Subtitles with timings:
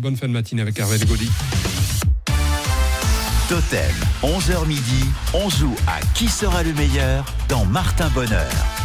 [0.00, 1.30] Bonne fin de matinée avec Hervé Gaudy.
[3.50, 8.79] Totem, 11h midi, on joue à qui sera le meilleur dans Martin Bonheur.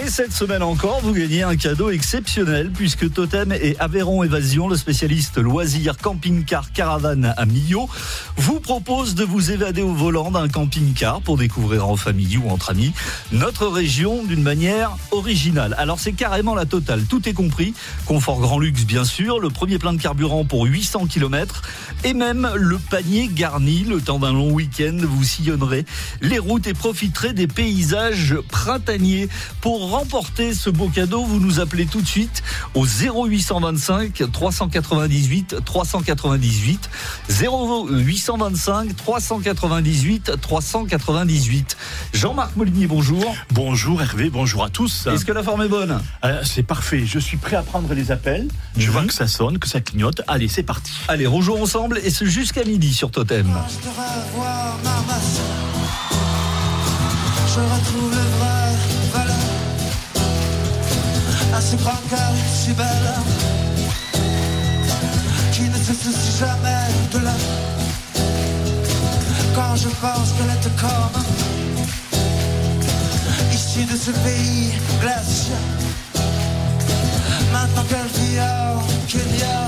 [0.00, 4.76] Et cette semaine encore, vous gagnez un cadeau exceptionnel puisque Totem et Aveyron Évasion, le
[4.76, 7.88] spécialiste loisirs camping-car caravane à Millau,
[8.36, 12.70] vous propose de vous évader au volant d'un camping-car pour découvrir en famille ou entre
[12.70, 12.92] amis
[13.32, 15.74] notre région d'une manière originale.
[15.78, 17.74] Alors c'est carrément la totale, tout est compris.
[18.06, 21.62] Confort grand luxe bien sûr, le premier plein de carburant pour 800 km
[22.04, 23.84] et même le panier garni.
[23.84, 25.84] Le temps d'un long week-end, vous sillonnerez
[26.20, 29.28] les routes et profiterez des paysages printaniers.
[29.60, 32.42] Pour remporter ce beau cadeau, vous nous appelez tout de suite
[32.74, 36.90] au 0825 398 398
[37.30, 41.76] 0825 398 398.
[42.12, 43.34] Jean-Marc Molinier, bonjour.
[43.52, 45.06] Bonjour Hervé, bonjour à tous.
[45.06, 46.00] Est-ce que la forme est bonne?
[46.24, 48.48] Euh, C'est parfait, je suis prêt à prendre les appels.
[48.76, 48.92] Je Mhm.
[48.92, 50.22] vois que ça sonne, que ça clignote.
[50.28, 50.92] Allez, c'est parti.
[51.08, 53.46] Allez, on joue ensemble et c'est jusqu'à midi sur Totem.
[57.54, 58.57] Je retrouve le vrai
[61.58, 63.14] À ce grand cœur si belle.
[65.50, 67.32] Qui ne se soucie jamais de la.
[69.56, 71.22] Quand je pense qu'elle est comme.
[73.52, 75.58] Issue de ce pays glacial.
[77.52, 79.58] Maintenant qu'elle vit au Kenya.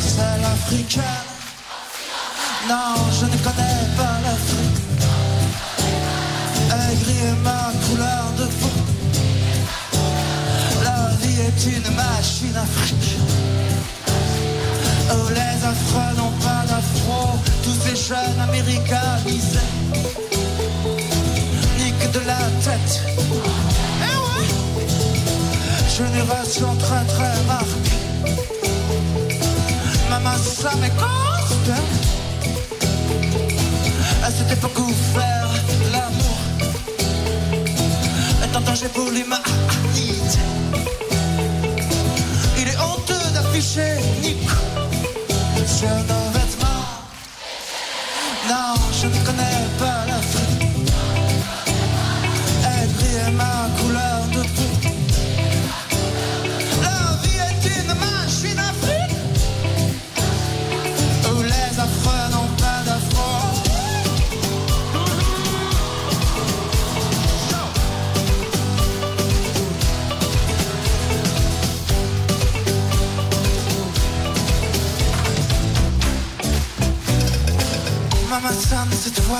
[0.00, 1.02] C'est l'africaine.
[2.68, 4.80] Non, je ne connais pas l'Afrique.
[6.70, 7.69] Aigri est ma
[11.40, 13.16] est une machine afrique.
[15.12, 17.38] Oh, les affreux n'ont pas d'afro.
[17.64, 19.70] Tous ces jeunes américanisés.
[21.78, 22.94] Nique de la tête.
[24.08, 24.48] Eh ouais.
[25.98, 28.02] Génération très très marquée.
[30.10, 31.72] Maman, ça m'écoste.
[34.22, 35.50] À cette époque où faire
[35.92, 36.38] l'amour
[38.44, 39.69] est en danger pour l'humanité.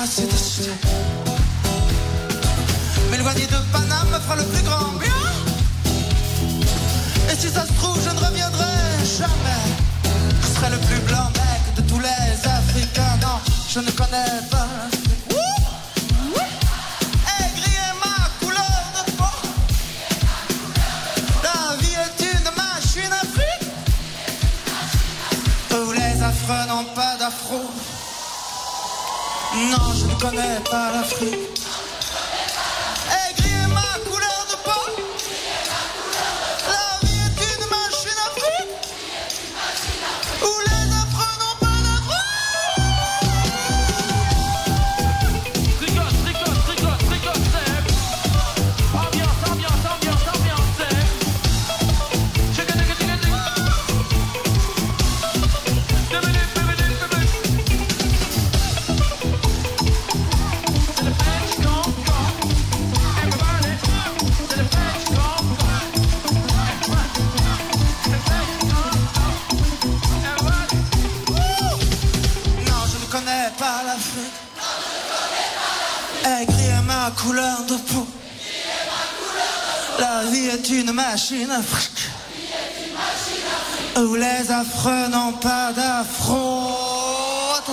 [0.05, 0.69] C'est décidé.
[3.11, 5.11] M'éloigner de Paname me fera le plus grand bien.
[7.31, 8.10] Et si ça se trouve, je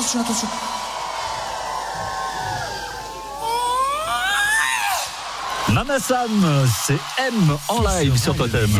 [0.08, 0.48] Attention, attention.
[5.72, 7.34] Mama Sam, c'est M
[7.68, 8.70] en live sur Totem.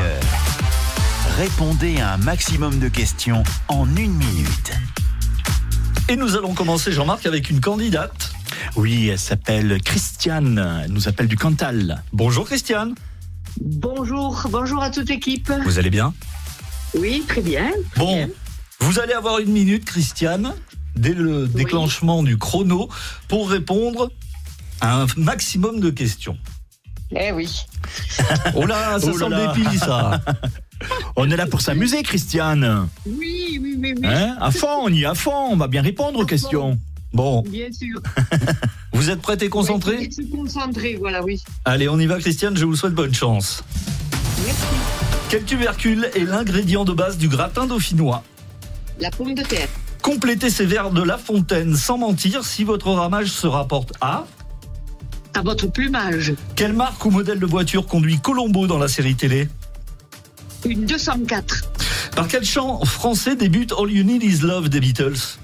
[1.36, 4.72] Répondez à un maximum de questions en une minute.
[6.08, 8.30] Et nous allons commencer, Jean-Marc, avec une candidate.
[8.76, 10.82] Oui, elle s'appelle Christiane.
[10.84, 12.02] Elle nous appelle du Cantal.
[12.14, 12.94] Bonjour Christiane.
[13.60, 15.52] Bonjour, bonjour à toute l'équipe.
[15.64, 16.14] Vous allez bien?
[16.94, 17.70] Oui, très bien.
[17.94, 18.28] très Bon, bien.
[18.80, 20.54] vous allez avoir une minute, Christiane,
[20.98, 22.88] dès le déclenchement du chrono,
[23.28, 24.10] pour répondre
[24.80, 26.36] à un maximum de questions.
[27.18, 27.64] Eh oui.
[28.54, 29.54] Oh là, ça Oh là sent là.
[29.54, 30.20] le dépi, ça.
[31.16, 32.88] On est là pour s'amuser, Christiane.
[33.06, 34.06] Oui, oui, oui, oui.
[34.06, 35.48] Hein à fond, on y est à fond.
[35.50, 36.78] On va bien répondre aux questions.
[37.14, 38.00] Bon, Bien sûr.
[38.92, 41.42] vous êtes prête et concentrée Oui, se concentrer, voilà, oui.
[41.64, 43.64] Allez, on y va, Christiane, je vous souhaite bonne chance.
[44.44, 44.60] Merci.
[45.30, 48.22] Quel tubercule est l'ingrédient de base du gratin dauphinois?
[49.00, 49.68] La pomme de terre.
[50.08, 54.24] Complétez ces vers de La Fontaine sans mentir si votre ramage se rapporte à
[55.34, 56.32] À votre plumage.
[56.56, 59.50] quelle marque ou modèle de voiture conduit Colombo dans la série télé
[60.64, 61.72] Une 204.
[62.16, 65.36] Par quel chant français débute All You Need Is Love des Beatles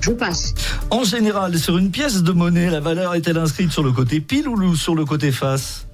[0.00, 0.54] Je passe.
[0.90, 4.46] En général, sur une pièce de monnaie, la valeur est-elle inscrite sur le côté pile
[4.46, 5.88] ou sur le côté face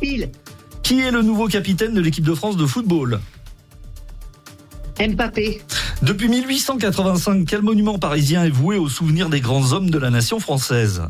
[0.00, 0.28] Pile.
[0.82, 3.20] Qui est le nouveau capitaine de l'équipe de France de football
[4.98, 5.62] Mbappé.
[6.02, 10.40] Depuis 1885, quel monument parisien est voué au souvenir des grands hommes de la nation
[10.40, 11.04] française?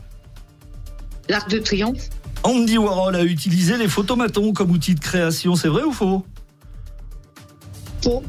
[1.31, 2.11] L'Arc de Triomphe.
[2.43, 6.27] Andy Warhol a utilisé les photomatons comme outil de création, c'est vrai ou faux?
[8.03, 8.23] Faux.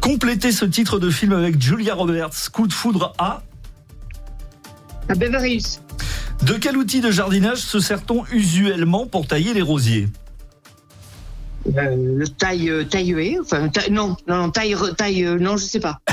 [0.00, 3.42] Complétez ce titre de film avec Julia Roberts, Coup de foudre à
[5.08, 5.80] À Beverly Hills.
[6.42, 10.08] De quel outil de jardinage se sert-on usuellement pour tailler les rosiers?
[11.66, 15.80] Euh, le taille, euh, taille enfin, taille- non, non, taille, taille, euh, non, je sais
[15.80, 15.98] pas.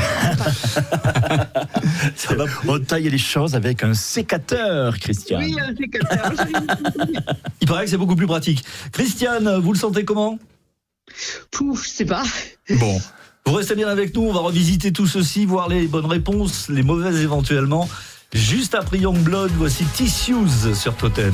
[2.16, 5.44] Ça va On taille les choses avec un sécateur, Christiane.
[5.44, 6.34] Oui, un sécateur.
[7.62, 8.64] Il paraît que c'est beaucoup plus pratique.
[8.92, 10.38] Christiane, vous le sentez comment?
[11.52, 12.24] Pouf, je sais pas.
[12.70, 13.00] Bon.
[13.46, 16.84] Vous restez bien avec nous, on va revisiter tout ceci, voir les bonnes réponses, les
[16.84, 17.88] mauvaises éventuellement.
[18.34, 21.34] Juste après Youngblood, voici Tissues sur Totem.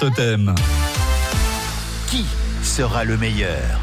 [0.00, 0.54] Totem.
[2.08, 2.24] Qui
[2.62, 3.78] sera le meilleur?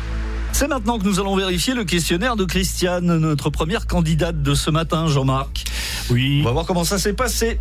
[0.52, 4.72] C'est maintenant que nous allons vérifier le questionnaire de Christiane, notre première candidate de ce
[4.72, 5.66] matin, Jean-Marc.
[6.10, 6.40] Oui.
[6.42, 7.60] On va voir comment ça s'est passé.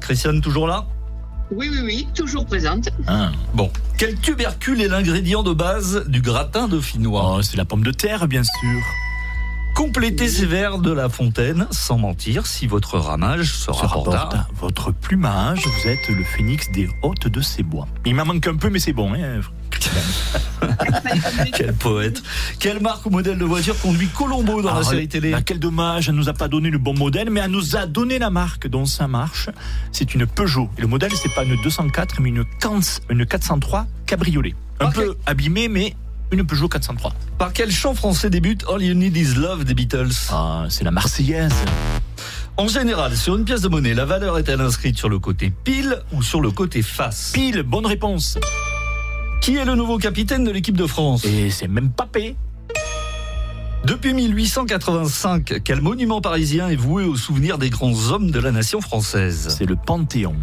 [0.00, 0.86] Christiane, toujours là?
[1.50, 2.88] Oui, oui, oui, toujours présente.
[3.06, 3.32] Ah.
[3.52, 3.70] Bon.
[3.98, 7.34] Quel tubercule est l'ingrédient de base du gratin de finois?
[7.36, 8.80] Oh, c'est la pomme de terre, bien sûr.
[9.80, 14.34] Complétez ces vers de La Fontaine, sans mentir, si votre ramage se Se rapporte rapporte
[14.34, 14.40] à...
[14.40, 17.88] à votre plumage, vous êtes le phénix des hôtes de ces bois.
[18.04, 19.14] Il m'en manque un peu, mais c'est bon.
[19.14, 19.40] Hein
[21.56, 22.22] Quel poète
[22.58, 25.58] Quelle marque ou modèle de voiture conduit Colombo dans la Alors, série télé ah, Quel
[25.58, 28.28] dommage, elle nous a pas donné le bon modèle, mais elle nous a donné la
[28.28, 29.48] marque dont ça marche.
[29.92, 30.68] C'est une Peugeot.
[30.76, 34.54] Et le modèle, c'est pas une 204, mais une, 400 une 403 cabriolet.
[34.78, 35.96] Un peu abîmé, mais
[36.32, 37.12] une Peugeot 403.
[37.38, 40.10] Par quel chant français débute All You Need Is Love des Beatles?
[40.30, 41.52] Ah, c'est la Marseillaise.
[42.56, 46.02] En général, sur une pièce de monnaie, la valeur est-elle inscrite sur le côté pile
[46.12, 47.30] ou sur le côté face?
[47.32, 48.38] Pile, bonne réponse.
[49.40, 51.24] Qui est le nouveau capitaine de l'équipe de France?
[51.24, 52.36] Et c'est même papé.
[53.84, 58.82] Depuis 1885, quel monument parisien est voué au souvenir des grands hommes de la nation
[58.82, 59.54] française?
[59.56, 60.36] C'est le Panthéon.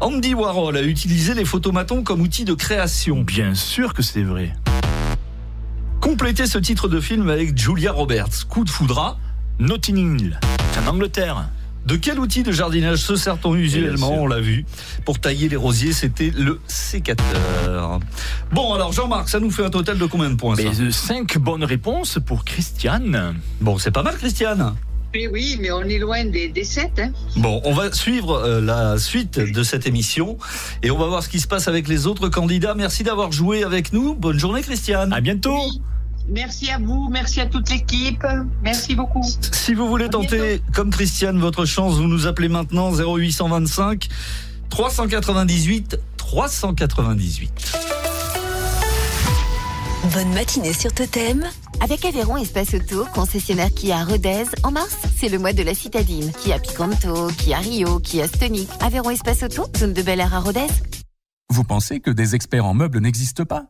[0.00, 3.22] Andy Warhol a utilisé les photomatons comme outil de création.
[3.22, 4.52] Bien sûr que c'est vrai.
[6.06, 8.46] Complétez ce titre de film avec Julia Roberts.
[8.48, 9.18] Coup de foudra.
[9.58, 11.48] Notting Hill, c'est en Angleterre.
[11.84, 14.12] De quel outil de jardinage se sert-on usuellement.
[14.12, 14.64] On l'a vu.
[15.04, 17.98] Pour tailler les rosiers, c'était le sécateur.
[18.52, 20.92] Bon, alors Jean-Marc, ça nous fait un total de combien de points ça Mais euh,
[20.92, 23.34] cinq bonnes réponses pour Christiane.
[23.60, 24.76] Bon, c'est pas mal, Christiane.
[25.12, 27.00] Oui, oui, mais on est loin des, des 7.
[27.00, 27.10] Hein.
[27.34, 30.38] Bon, on va suivre euh, la suite de cette émission
[30.84, 32.76] et on va voir ce qui se passe avec les autres candidats.
[32.76, 34.14] Merci d'avoir joué avec nous.
[34.14, 35.12] Bonne journée, Christiane.
[35.12, 35.58] À bientôt.
[36.28, 38.24] Merci à vous, merci à toute l'équipe.
[38.62, 39.24] Merci beaucoup.
[39.52, 44.08] Si vous voulez tenter, comme Christiane, votre chance, vous nous appelez maintenant 0825
[44.68, 47.78] 398 398.
[50.12, 51.44] Bonne matinée sur Totem.
[51.80, 55.74] Avec Aveyron Espace Auto, concessionnaire Kia à Rodez, en mars, c'est le mois de la
[55.74, 56.32] citadine.
[56.32, 58.68] Kia Picanto, Kia Rio, Kia Stonic.
[58.80, 60.66] Aveyron Espace Auto, zone de Bel Air à Rodez.
[61.50, 63.64] Vous pensez que des experts en meubles n'existent pas?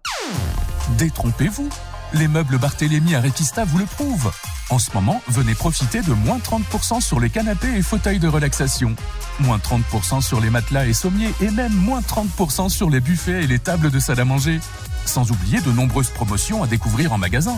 [0.98, 1.68] Détrompez-vous.
[2.12, 4.32] Les meubles Barthélémy à Réquista vous le prouvent.
[4.70, 8.94] En ce moment, venez profiter de moins 30% sur les canapés et fauteuils de relaxation.
[9.40, 13.46] Moins 30% sur les matelas et sommiers et même moins 30% sur les buffets et
[13.46, 14.60] les tables de salle à manger.
[15.04, 17.56] Sans oublier de nombreuses promotions à découvrir en magasin.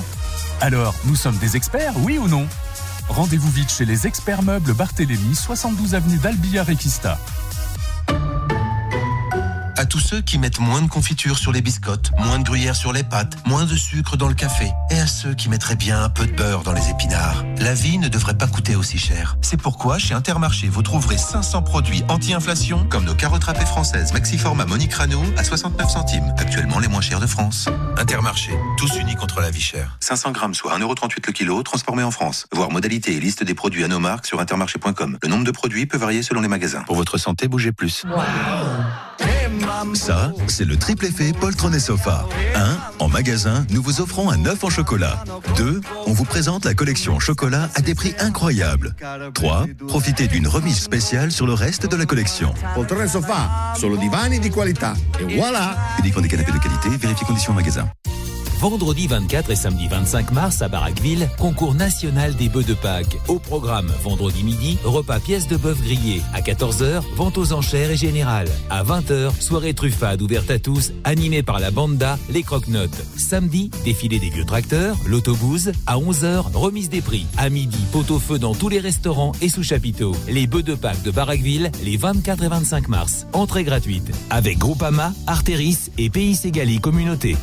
[0.60, 2.46] Alors, nous sommes des experts, oui ou non?
[3.08, 7.18] Rendez-vous vite chez les experts meubles Barthélémy, 72 avenue d'Albi à Réquista.
[9.78, 12.92] À tous ceux qui mettent moins de confiture sur les biscottes, moins de gruyère sur
[12.92, 16.08] les pâtes, moins de sucre dans le café, et à ceux qui mettraient bien un
[16.08, 17.44] peu de beurre dans les épinards.
[17.58, 19.36] La vie ne devrait pas coûter aussi cher.
[19.40, 24.64] C'est pourquoi chez Intermarché, vous trouverez 500 produits anti-inflation, comme nos carottes râpées françaises Maxiforma
[24.66, 27.68] Monique Rano à 69 centimes, actuellement les moins chers de France.
[27.96, 29.96] Intermarché, tous unis contre la vie chère.
[30.00, 32.48] 500 grammes, soit 1,38€ le kilo, transformé en France.
[32.52, 35.18] Voir modalité et liste des produits à nos marques sur intermarché.com.
[35.22, 36.82] Le nombre de produits peut varier selon les magasins.
[36.82, 38.04] Pour votre santé, bougez plus.
[39.94, 42.26] Ça, c'est le triple effet poltron et sofa.
[42.54, 42.76] 1.
[42.98, 45.24] En magasin, nous vous offrons un œuf en chocolat.
[45.56, 45.80] 2.
[46.06, 48.94] On vous présente la collection chocolat à des prix incroyables.
[49.34, 49.66] 3.
[49.86, 52.54] Profitez d'une remise spéciale sur le reste de la collection.
[52.74, 54.94] Poltrone e sofà, solo divani di qualità.
[55.20, 57.88] E voilà Uniquement des canapés de qualité, vérifiez conditions magasin.
[58.58, 63.16] Vendredi 24 et samedi 25 mars à Barraqueville, concours national des bœufs de Pâques.
[63.28, 66.22] Au programme, vendredi midi, repas pièces de bœuf grillées.
[66.34, 68.48] À 14h, vente aux enchères et générale.
[68.68, 73.04] À 20h, soirée truffade ouverte à tous, animée par la banda Les Croque-Notes.
[73.16, 75.70] Samedi, défilé des vieux tracteurs, l'autobus.
[75.86, 77.26] À 11h, remise des prix.
[77.36, 80.16] À midi, pot-au-feu dans tous les restaurants et sous chapiteaux.
[80.26, 83.28] Les bœufs de Pâques de Barraqueville, les 24 et 25 mars.
[83.34, 84.10] Entrée gratuite.
[84.30, 87.36] Avec Groupama, Arteris et Pays Ségali Communauté.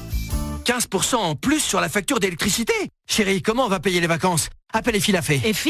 [0.65, 2.73] 15% en plus sur la facture d'électricité.
[3.07, 4.49] Chérie, comment on va payer les vacances?
[4.73, 5.39] Appelle Effie Lafay.
[5.45, 5.69] Effie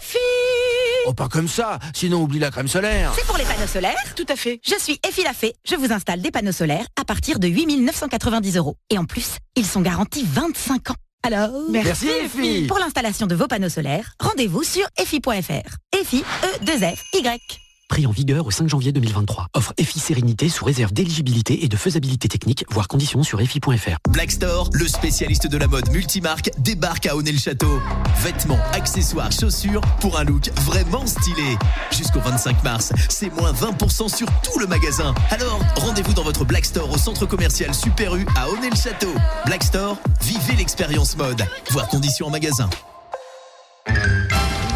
[0.00, 0.18] Effie
[1.06, 3.12] Oh, pas comme ça, sinon oublie la crème solaire.
[3.16, 4.14] C'est pour les panneaux solaires?
[4.16, 4.60] Tout à fait.
[4.64, 5.54] Je suis Effie Lafay.
[5.68, 8.76] Je vous installe des panneaux solaires à partir de 8 990 euros.
[8.90, 10.96] Et en plus, ils sont garantis 25 ans.
[11.22, 11.50] Alors?
[11.70, 12.66] Merci, Effie.
[12.66, 15.76] Pour l'installation de vos panneaux solaires, rendez-vous sur effi.fr.
[16.00, 17.38] Effi, E-2-F-Y.
[17.92, 19.48] Prix en vigueur au 5 janvier 2023.
[19.52, 23.98] Offre EFI Sérénité sous réserve d'éligibilité et de faisabilité technique, voire conditions sur EFI.fr.
[24.08, 27.82] Black Store, le spécialiste de la mode multimarque, débarque à Honnay-le-Château.
[28.22, 31.58] Vêtements, accessoires, chaussures pour un look vraiment stylé.
[31.90, 35.12] Jusqu'au 25 mars, c'est moins 20% sur tout le magasin.
[35.28, 39.12] Alors, rendez-vous dans votre Black Store au centre commercial Super U à Honnay-le-Château.
[39.44, 41.42] Black Store, vivez l'expérience mode.
[41.72, 42.70] Voir conditions en magasin.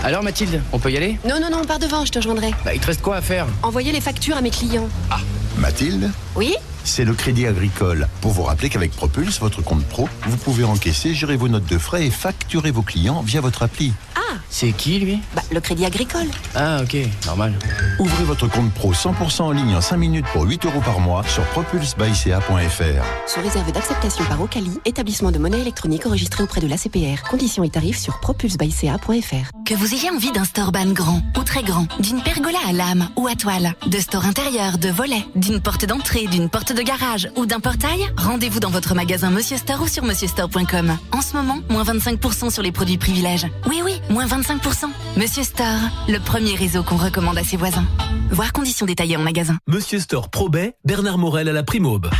[0.04, 1.18] Alors Mathilde, on peut y aller?
[1.28, 2.52] Non, non, non, par devant, je te rejoindrai.
[2.64, 3.46] Bah il te reste quoi à faire?
[3.62, 4.88] Envoyer les factures à mes clients.
[5.10, 5.18] Ah,
[5.58, 6.10] Mathilde?
[6.36, 6.54] Oui?
[6.86, 8.08] C'est le Crédit Agricole.
[8.20, 11.78] Pour vous rappeler qu'avec Propulse, votre compte pro, vous pouvez encaisser, gérer vos notes de
[11.78, 13.92] frais et facturer vos clients via votre appli.
[14.14, 15.18] Ah C'est qui lui?
[15.34, 16.28] Bah, le crédit agricole.
[16.54, 17.54] Ah ok, normal.
[17.98, 21.22] Ouvrez votre compte pro 100% en ligne en 5 minutes pour 8 euros par mois
[21.24, 23.04] sur propulsebyca.fr.
[23.26, 27.28] Sous réserve d'acceptation par Ocali, établissement de monnaie électronique enregistré auprès de l'ACPR.
[27.28, 29.50] Conditions et tarifs sur propulsebyca.fr.
[29.66, 33.08] Que vous ayez envie d'un store ban grand ou très grand, d'une pergola à lame
[33.16, 37.28] ou à toile, de store intérieur, de volets, d'une porte d'entrée, d'une porte de garage
[37.36, 40.96] ou d'un portail, rendez-vous dans votre magasin Monsieur Store ou sur monsieurstore.com.
[41.10, 43.46] En ce moment, moins 25% sur les produits privilèges.
[43.66, 44.84] Oui, oui, moins 25%.
[45.16, 47.86] Monsieur Store, le premier réseau qu'on recommande à ses voisins.
[48.30, 49.56] Voir conditions détaillées en magasin.
[49.66, 52.10] Monsieur Store Probet, Bernard Morel à la Primaube.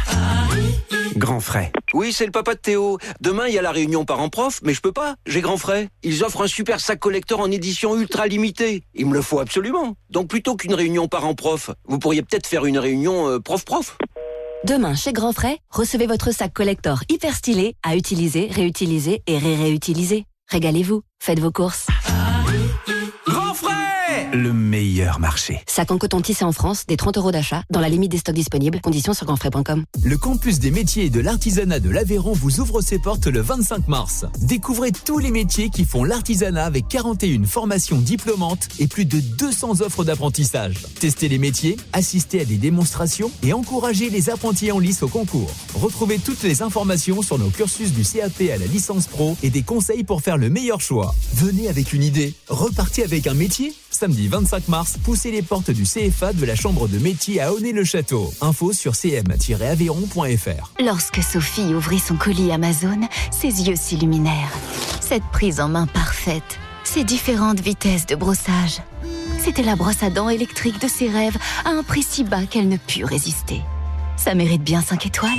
[1.16, 1.72] Grand frais.
[1.94, 2.98] Oui, c'est le papa de Théo.
[3.20, 5.16] Demain, il y a la réunion parents-prof, mais je peux pas.
[5.26, 5.88] J'ai grand frais.
[6.02, 8.84] Ils offrent un super sac collector en édition ultra limitée.
[8.94, 9.96] Il me le faut absolument.
[10.10, 13.96] Donc plutôt qu'une réunion parents-prof, vous pourriez peut-être faire une réunion euh, prof-prof.
[14.66, 20.25] Demain, chez Grand Frais, recevez votre sac collector hyper stylé à utiliser, réutiliser et ré-réutiliser.
[20.50, 21.87] Régalez-vous, faites vos courses.
[23.28, 25.60] Grand frais Le meilleur marché.
[25.66, 28.34] Sac en coton tissé en France, des 30 euros d'achat, dans la limite des stocks
[28.34, 28.80] disponibles.
[28.80, 29.84] Conditions sur grandfrais.com.
[30.04, 33.88] Le campus des métiers et de l'artisanat de l'Aveyron vous ouvre ses portes le 25
[33.88, 34.25] mars.
[34.40, 39.80] Découvrez tous les métiers qui font l'artisanat avec 41 formations diplômantes et plus de 200
[39.80, 40.86] offres d'apprentissage.
[41.00, 45.50] Testez les métiers, assistez à des démonstrations et encouragez les apprentis en lice au concours.
[45.75, 49.62] Retrouvez toutes les informations sur nos cursus du CAP à la licence pro et des
[49.62, 51.14] conseils pour faire le meilleur choix.
[51.34, 53.75] Venez avec une idée, repartez avec un métier.
[53.97, 58.31] Samedi 25 mars, poussez les portes du CFA de la Chambre de métier à Aulnay-le-Château.
[58.43, 60.73] Info sur cm-aveyron.fr.
[60.85, 63.00] Lorsque Sophie ouvrit son colis Amazon,
[63.31, 64.53] ses yeux s'illuminèrent.
[65.00, 68.83] Cette prise en main parfaite, ces différentes vitesses de brossage.
[69.43, 72.69] C'était la brosse à dents électrique de ses rêves à un prix si bas qu'elle
[72.69, 73.62] ne put résister.
[74.16, 75.30] Ça mérite bien 5 étoiles.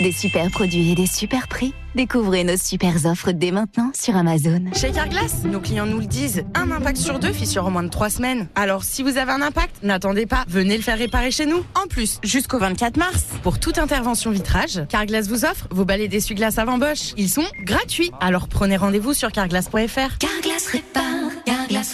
[0.00, 1.74] Des super produits et des super prix.
[1.94, 4.64] Découvrez nos super offres dès maintenant sur Amazon.
[4.74, 7.90] Chez Carglass, nos clients nous le disent, un impact sur deux fissure en moins de
[7.90, 8.48] trois semaines.
[8.54, 11.62] Alors si vous avez un impact, n'attendez pas, venez le faire réparer chez nous.
[11.74, 16.58] En plus, jusqu'au 24 mars, pour toute intervention vitrage, Carglass vous offre vos balais d'essuie-glace
[16.58, 17.12] avant Bosch.
[17.18, 18.10] Ils sont gratuits.
[18.20, 20.18] Alors prenez rendez-vous sur carglass.fr.
[20.18, 21.30] Carglass répare,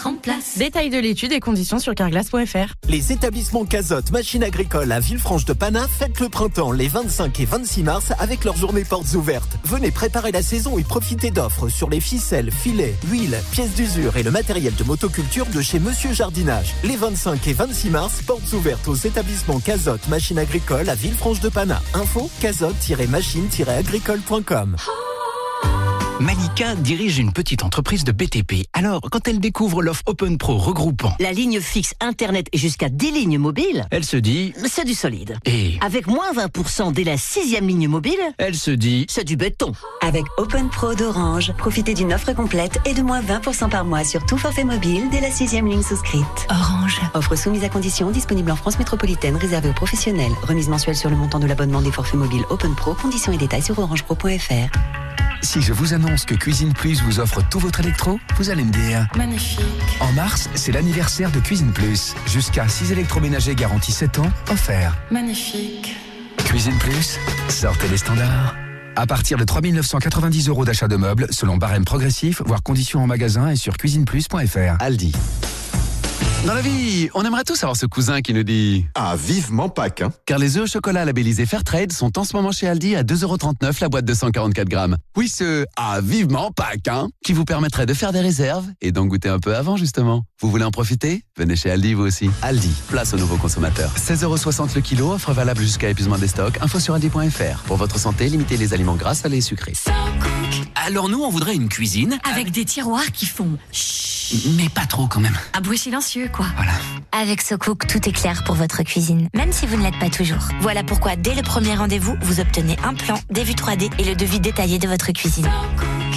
[0.01, 0.59] Remplace.
[0.59, 2.75] Détail de l'étude et conditions sur carglass.fr.
[2.89, 7.45] Les établissements Cazotte Machine Agricole à Villefranche de Pana fêtent le printemps les 25 et
[7.45, 9.59] 26 mars avec leurs journées portes ouvertes.
[9.65, 14.23] Venez préparer la saison et profiter d'offres sur les ficelles, filets, huiles, pièces d'usure et
[14.23, 16.75] le matériel de motoculture de chez Monsieur Jardinage.
[16.85, 21.49] Les 25 et 26 mars, portes ouvertes aux établissements Cazotte Machine Agricole à Villefranche de
[21.49, 21.83] Pana.
[21.95, 24.77] Info cazotte-machine-agricole.com.
[26.21, 28.67] Malika dirige une petite entreprise de BTP.
[28.73, 33.13] Alors, quand elle découvre l'offre Open Pro regroupant, La ligne fixe Internet et jusqu'à 10
[33.13, 35.39] lignes mobiles, elle se dit, c'est du solide.
[35.45, 39.73] et Avec moins 20% dès la sixième ligne mobile, elle se dit, c'est du béton.
[40.01, 44.27] Avec Open Pro d'Orange, profitez d'une offre complète et de moins 20% par mois sur
[44.27, 46.25] tout forfait mobile dès la sixième ligne souscrite.
[46.51, 47.01] Orange.
[47.15, 50.33] Offre soumise à condition, disponible en France métropolitaine, réservée aux professionnels.
[50.43, 52.95] Remise mensuelle sur le montant de l'abonnement des forfaits mobiles Open Pro.
[52.95, 55.08] Conditions et détails sur orangepro.fr.
[55.43, 58.71] Si je vous annonce que Cuisine Plus vous offre tout votre électro, vous allez me
[58.71, 59.65] dire Magnifique.
[60.01, 62.15] En mars, c'est l'anniversaire de Cuisine Plus.
[62.27, 64.95] Jusqu'à 6 électroménagers garantis 7 ans, offerts.
[65.11, 65.97] Magnifique.
[66.45, 68.57] Cuisine Plus, sortez les standards.
[68.97, 73.07] À partir de 3 990 euros d'achat de meubles, selon barème progressif, voire conditions en
[73.07, 74.77] magasin et sur cuisineplus.fr.
[74.81, 75.13] Aldi.
[76.47, 80.01] Dans la vie, on aimerait tous avoir ce cousin qui nous dit Ah, vivement Pâques,
[80.03, 83.03] hein Car les œufs au chocolat labellisés Fairtrade sont en ce moment chez Aldi à
[83.03, 84.97] 2,39€ la boîte de 144 grammes.
[85.17, 89.05] Oui, ce Ah, vivement Pâques, hein Qui vous permettrait de faire des réserves et d'en
[89.07, 90.25] goûter un peu avant, justement.
[90.41, 91.23] Vous voulez en profiter?
[91.37, 92.31] Venez chez Aldi, vous aussi.
[92.41, 93.93] Aldi, place aux nouveaux consommateurs.
[93.99, 96.59] 16,60€ le kilo, offre valable jusqu'à épuisement des stocks.
[96.63, 97.59] Info sur aldi.fr.
[97.67, 99.75] Pour votre santé, limitez les aliments gras, salés et sucrés.
[100.87, 102.19] alors nous, on voudrait une cuisine.
[102.31, 103.59] Avec des tiroirs qui font
[104.57, 105.37] Mais pas trop quand même.
[105.55, 106.47] un bruit silencieux, quoi.
[107.13, 110.49] Avec SoCook, tout est clair pour votre cuisine, même si vous ne l'êtes pas toujours.
[110.61, 114.15] Voilà pourquoi, dès le premier rendez-vous, vous obtenez un plan, des vues 3D et le
[114.15, 115.49] devis détaillé de votre cuisine.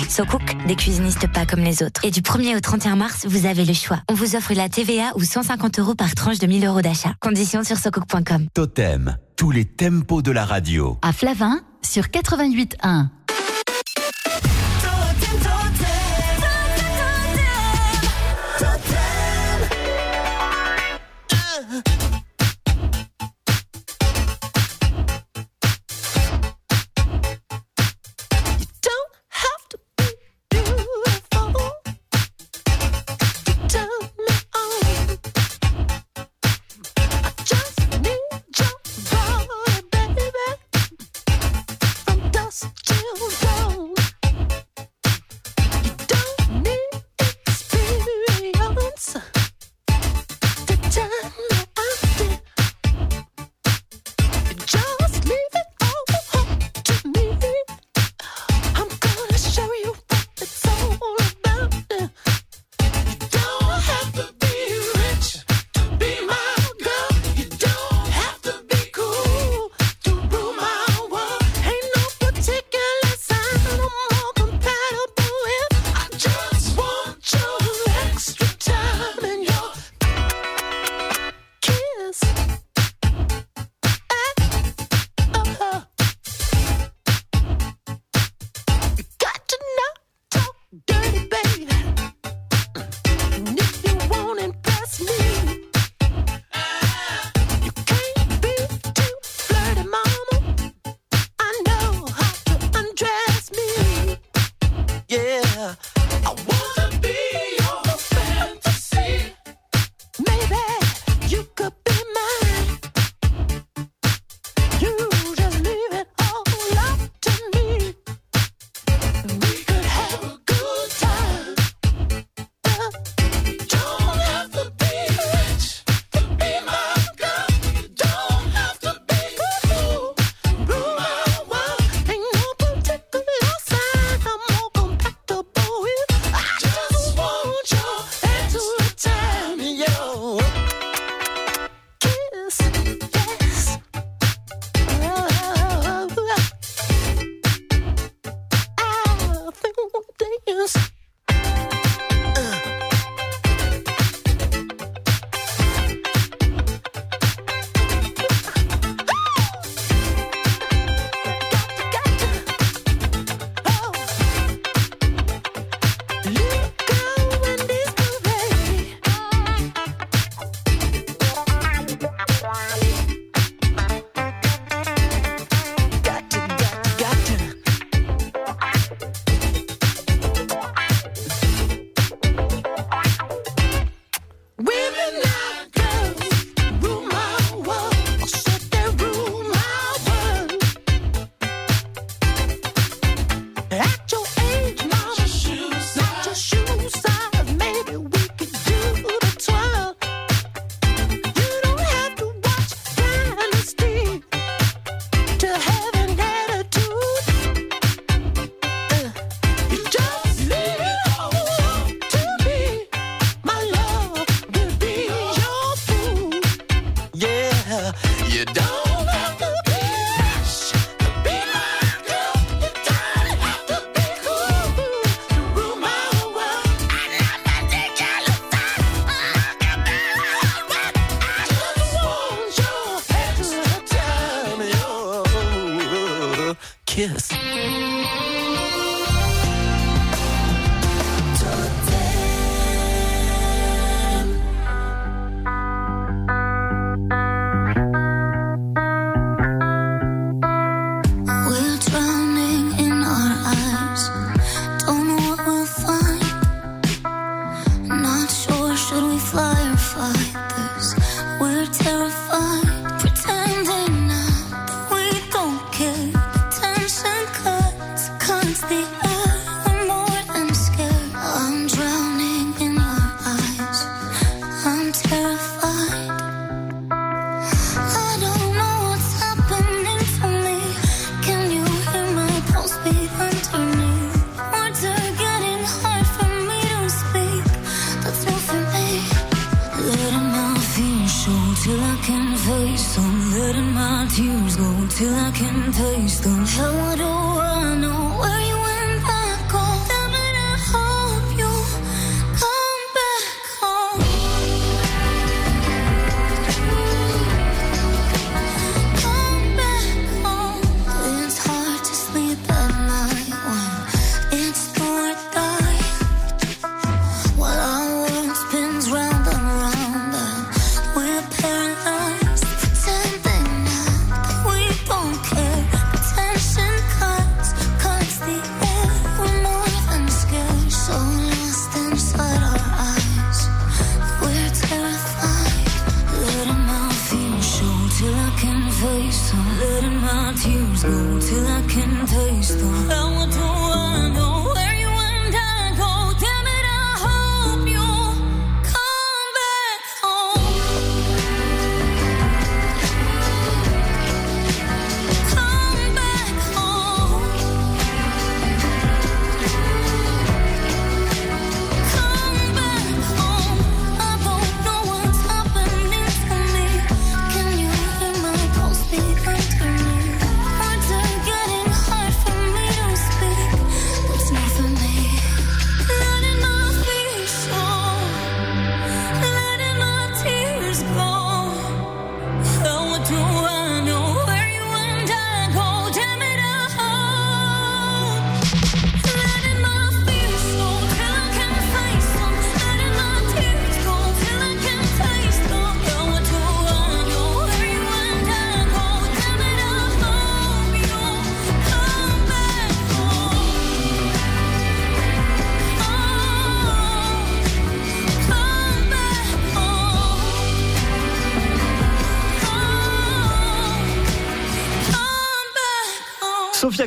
[0.07, 2.03] SoCook, des cuisinistes pas comme les autres.
[2.05, 3.99] Et du 1er au 31 mars, vous avez le choix.
[4.09, 7.13] On vous offre la TVA ou 150 euros par tranche de 1000 euros d'achat.
[7.19, 8.47] Conditions sur socook.com.
[8.53, 10.97] Totem, tous les tempos de la radio.
[11.01, 13.07] À Flavin, sur 88.1.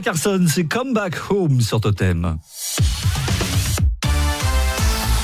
[0.04, 2.36] Carson, c'est Come Back Home sur Totem.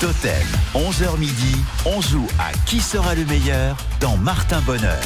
[0.01, 5.03] Totem, 11h midi, on joue à Qui sera le meilleur dans Martin Bonheur.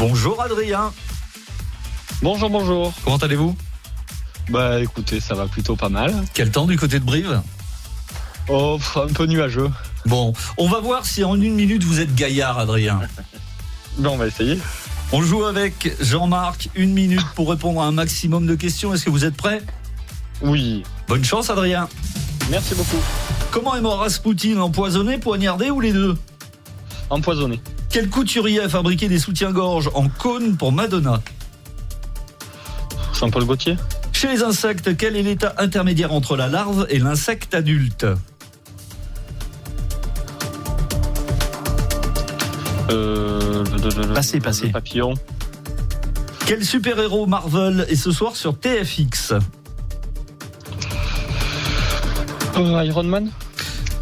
[0.00, 0.92] Bonjour Adrien.
[2.22, 2.92] Bonjour, bonjour.
[3.04, 3.56] Comment allez-vous?
[4.50, 6.12] Bah écoutez, ça va plutôt pas mal.
[6.34, 7.40] Quel temps du côté de Brive?
[8.48, 9.70] Oh, pff, un peu nuageux.
[10.06, 13.00] Bon, on va voir si en une minute vous êtes gaillard, Adrien.
[13.98, 14.58] Ben, on va essayer.
[15.12, 18.92] On joue avec Jean-Marc, une minute pour répondre à un maximum de questions.
[18.92, 19.62] Est-ce que vous êtes prêts?
[20.42, 20.82] Oui.
[21.08, 21.88] Bonne chance, Adrien.
[22.50, 22.98] Merci beaucoup.
[23.50, 24.58] Comment est mort Rasputin?
[24.58, 26.16] Empoisonné, poignardé ou les deux?
[27.08, 27.60] Empoisonné.
[27.88, 31.22] Quel couturier a fabriqué des soutiens-gorge en cône pour Madonna?
[33.14, 33.76] Jean-Paul Gaultier.
[34.12, 38.06] Chez les insectes, quel est l'état intermédiaire entre la larve et l'insecte adulte?
[42.90, 43.64] Euh...
[44.14, 44.68] Passez, passez.
[44.68, 45.14] Papillon.
[46.46, 49.34] Quel super-héros Marvel est ce soir sur TFX
[52.56, 53.30] Euh, Iron Man.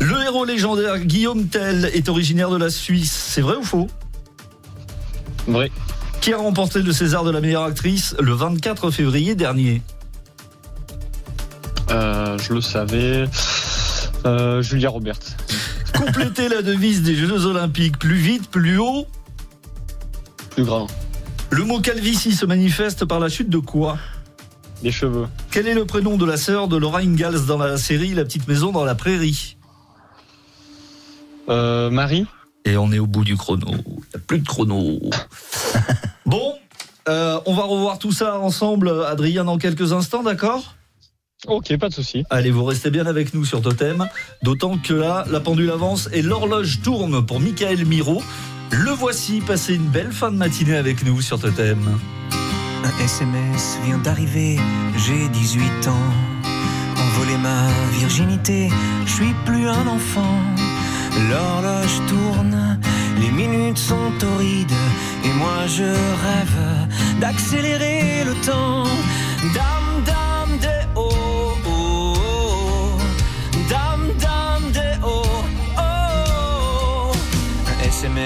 [0.00, 3.12] Le héros légendaire Guillaume Tell est originaire de la Suisse.
[3.12, 3.88] C'est vrai ou faux
[5.48, 5.70] Vrai.
[6.20, 9.82] Qui a remporté le César de la meilleure actrice le 24 février dernier
[11.90, 13.24] Euh, je le savais.
[14.26, 15.36] Euh, Julia Roberts.
[16.04, 17.98] Complétez la devise des Jeux Olympiques.
[17.98, 19.06] Plus vite, plus haut
[20.50, 20.86] Plus grand.
[21.50, 23.98] Le mot calvitie se manifeste par la chute de quoi?
[24.82, 25.26] Des cheveux.
[25.50, 28.46] Quel est le prénom de la sœur de Laura Ingalls dans la série La petite
[28.48, 29.56] maison dans la prairie?
[31.48, 32.26] Euh, Marie.
[32.66, 33.68] Et on est au bout du chrono.
[33.70, 35.00] Il n'y a plus de chrono.
[36.26, 36.54] bon,
[37.08, 40.74] euh, on va revoir tout ça ensemble, Adrien, dans quelques instants, d'accord?
[41.46, 42.24] Ok, pas de souci.
[42.30, 44.08] Allez, vous restez bien avec nous sur Totem.
[44.42, 48.22] D'autant que là, la pendule avance et l'horloge tourne pour Michael Miro.
[48.70, 51.78] Le voici, passez une belle fin de matinée avec nous sur Totem.
[52.84, 54.58] Un SMS vient d'arriver,
[54.96, 56.12] j'ai 18 ans.
[56.96, 58.70] Envolé ma virginité,
[59.06, 60.38] je suis plus un enfant.
[61.30, 62.78] L'horloge tourne,
[63.20, 64.72] les minutes sont torrides.
[65.24, 66.88] Et moi je rêve
[67.20, 68.84] d'accélérer le temps.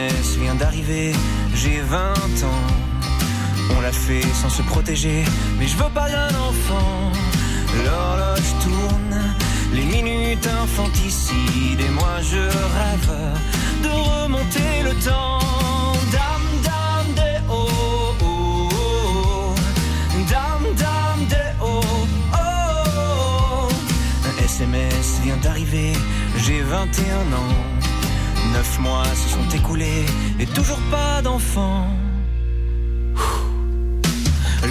[0.08, 1.12] Un SMS vient d'arriver,
[1.54, 1.98] j'ai 20
[2.44, 2.66] ans.
[3.76, 5.24] On l'a fait sans se protéger,
[5.58, 7.12] mais je veux pas d'un enfant.
[7.84, 9.34] L'horloge tourne,
[9.72, 13.10] les minutes infanticides, et moi je rêve
[13.82, 15.40] de remonter le temps.
[16.12, 17.68] Dame, dame, des oh.
[20.30, 21.52] Dame, dame, des.
[24.28, 25.92] Un SMS vient d'arriver,
[26.38, 27.77] j'ai 21 ans.
[28.58, 30.04] Neuf mois se sont écoulés,
[30.40, 31.86] et toujours pas d'enfant.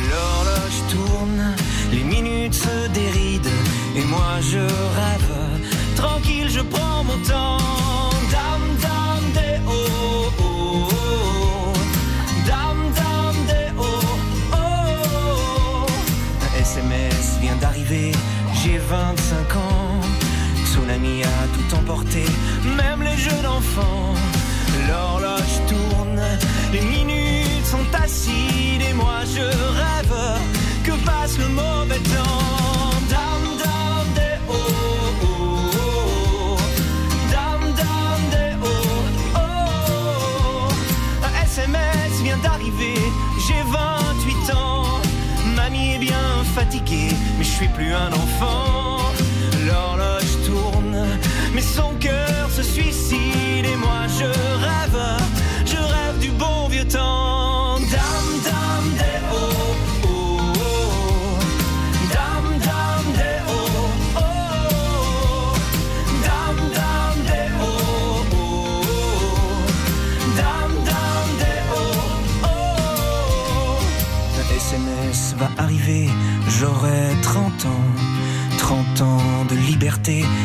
[0.09, 1.55] L'horloge tourne,
[1.93, 3.57] les minutes se dérident,
[3.95, 4.59] et moi je
[4.99, 5.33] rêve.
[5.95, 7.59] Tranquille, je prends mon temps.
[8.29, 11.73] Dame, dame, des oh, oh, oh.
[12.45, 14.01] Dame, dame, des oh,
[14.51, 15.85] oh.
[16.43, 18.11] Un SMS vient d'arriver,
[18.53, 19.76] j'ai 25 ans.
[20.87, 22.23] Tsunami a tout emporté,
[22.77, 24.13] même les jeux d'enfants.
[24.87, 26.21] L'horloge tourne,
[26.71, 30.39] les minutes sont acides et moi je rêve
[30.85, 32.91] que passe le mauvais temps.
[33.09, 34.53] Dame, dame, des oh,
[35.23, 35.37] oh,
[35.73, 36.57] oh.
[38.31, 38.67] Des oh,
[39.35, 40.67] oh.
[41.25, 42.95] Un SMS vient d'arriver,
[43.45, 45.01] j'ai 28 ans.
[45.53, 48.76] Mamie est bien fatiguée, mais je suis plus un enfant.
[51.77, 52.26] Son cœur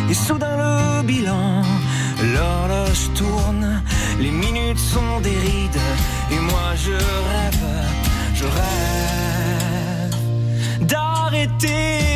[0.09, 1.63] et soudain le bilan.
[2.33, 3.83] L'horloge tourne,
[4.21, 5.81] les minutes sont des rides.
[6.31, 7.67] Et moi je rêve,
[8.35, 10.17] je rêve
[10.87, 12.12] d'arrêter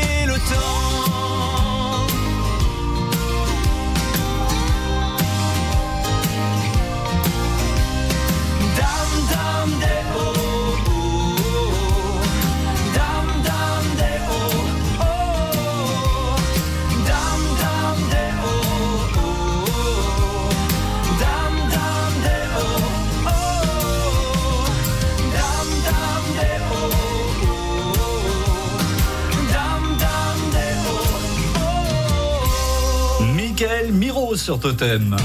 [34.46, 35.16] sur Totem.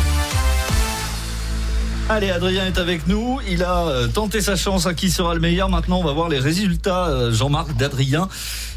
[2.09, 3.39] Allez, Adrien est avec nous.
[3.47, 5.69] Il a euh, tenté sa chance à qui sera le meilleur.
[5.69, 8.29] Maintenant, on va voir les résultats, euh, Jean-Marc, d'Adrien,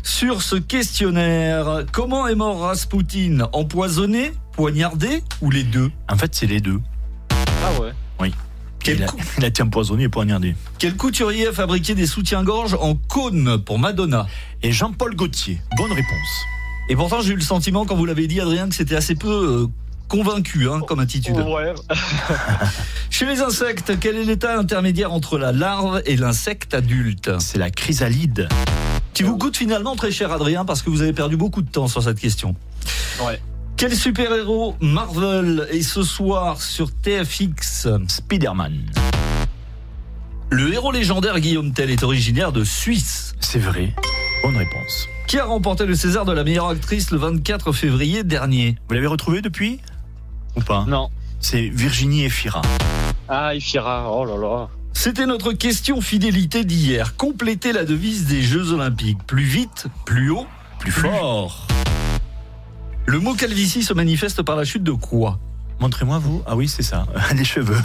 [0.03, 1.85] sur ce questionnaire.
[1.93, 6.79] Comment est mort Rasputin Empoisonné Poignardé Ou les deux En fait, c'est les deux.
[7.31, 8.35] Ah ouais Oui.
[8.81, 10.57] Quel il, a, coup- il a été empoisonné et poignardé.
[10.79, 14.27] Quel couturier a fabriqué des soutiens-gorge en cône pour Madonna
[14.63, 15.63] Et Jean-Paul Gaultier.
[15.79, 16.45] Bonne réponse.
[16.91, 19.29] Et pourtant, j'ai eu le sentiment, quand vous l'avez dit, Adrien, que c'était assez peu
[19.31, 19.67] euh,
[20.15, 21.37] convaincu hein, comme attitude.
[21.37, 21.75] Ouais.
[23.11, 27.31] Chez les insectes, quel est l'état intermédiaire entre la larve et l'insecte adulte?
[27.41, 28.49] C'est la chrysalide.
[29.13, 31.89] Qui vous coûte finalement très cher, Adrien, parce que vous avez perdu beaucoup de temps
[31.89, 32.55] sur cette question.
[33.25, 33.41] Ouais.
[33.77, 38.87] Quel super-héros Marvel est ce soir sur TFX Spider-Man.
[40.51, 43.35] Le héros légendaire Guillaume Tell est originaire de Suisse.
[43.41, 43.93] C'est vrai.
[44.45, 45.09] Bonne réponse.
[45.27, 48.77] Qui a remporté le César de la meilleure actrice le 24 février dernier?
[48.89, 49.81] Vous l'avez retrouvé depuis?
[50.57, 50.85] Ou pas?
[50.87, 51.11] Non.
[51.41, 52.63] C'est Virginie Efira.
[53.29, 54.69] Ah, Ifira, oh là là.
[54.93, 57.17] C'était notre question fidélité d'hier.
[57.17, 59.19] Complétez la devise des Jeux Olympiques.
[59.27, 60.47] Plus vite, plus haut,
[60.79, 61.67] plus fort.
[63.07, 65.39] Le mot calvitie se manifeste par la chute de quoi?
[65.81, 66.43] Montrez-moi vous.
[66.47, 67.07] Ah oui, c'est ça.
[67.37, 67.77] Les cheveux.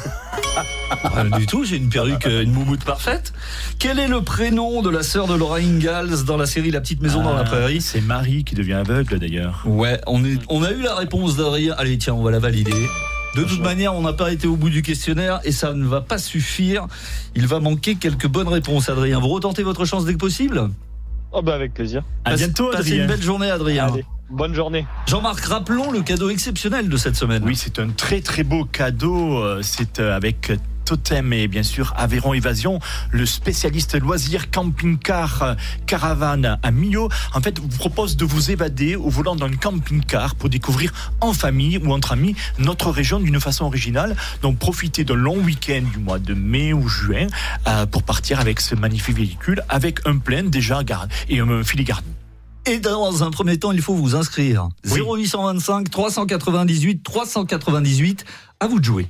[1.16, 3.34] Rien du tout, j'ai une perruque, euh, une moumoute parfaite.
[3.78, 7.02] Quel est le prénom de la sœur de Laura Ingalls dans la série La petite
[7.02, 9.64] maison dans la Ah, prairie C'est Marie qui devient aveugle d'ailleurs.
[9.66, 11.74] Ouais, on, est, on a eu la réponse d'Adrien.
[11.78, 12.74] Allez, tiens, on va la valider.
[13.36, 16.02] De toute manière, on n'a pas été au bout du questionnaire et ça ne va
[16.02, 16.88] pas suffire.
[17.36, 19.20] Il va manquer quelques bonnes réponses, Adrien.
[19.20, 20.70] Vous retentez votre chance dès que possible?
[21.32, 22.04] Oh bah avec plaisir.
[22.26, 23.02] À Passez- bientôt, Passez Adrien.
[23.04, 23.86] une belle journée, Adrien.
[23.94, 24.86] Allez, bonne journée.
[25.08, 27.44] Jean-Marc, rappelons le cadeau exceptionnel de cette semaine.
[27.46, 29.38] Oui, c'est un très très beau cadeau.
[29.38, 30.52] Euh, C'est euh, avec
[30.90, 32.80] Totem et bien sûr Aveyron Évasion,
[33.12, 35.54] le spécialiste loisirs camping-car euh,
[35.86, 37.10] caravane à Millau.
[37.36, 41.78] En fait, vous propose de vous évader au volant d'un camping-car pour découvrir en famille
[41.78, 44.16] ou entre amis notre région d'une façon originale.
[44.42, 47.28] Donc profitez d'un long week-end du mois de mai ou juin
[47.68, 51.84] euh, pour partir avec ce magnifique véhicule avec un plein déjà garde et un filet
[51.84, 52.19] garni.
[52.66, 54.70] Et dans un premier temps, il faut vous inscrire.
[54.86, 55.02] Oui.
[55.02, 58.26] 0825 398 398.
[58.60, 59.08] À vous de jouer.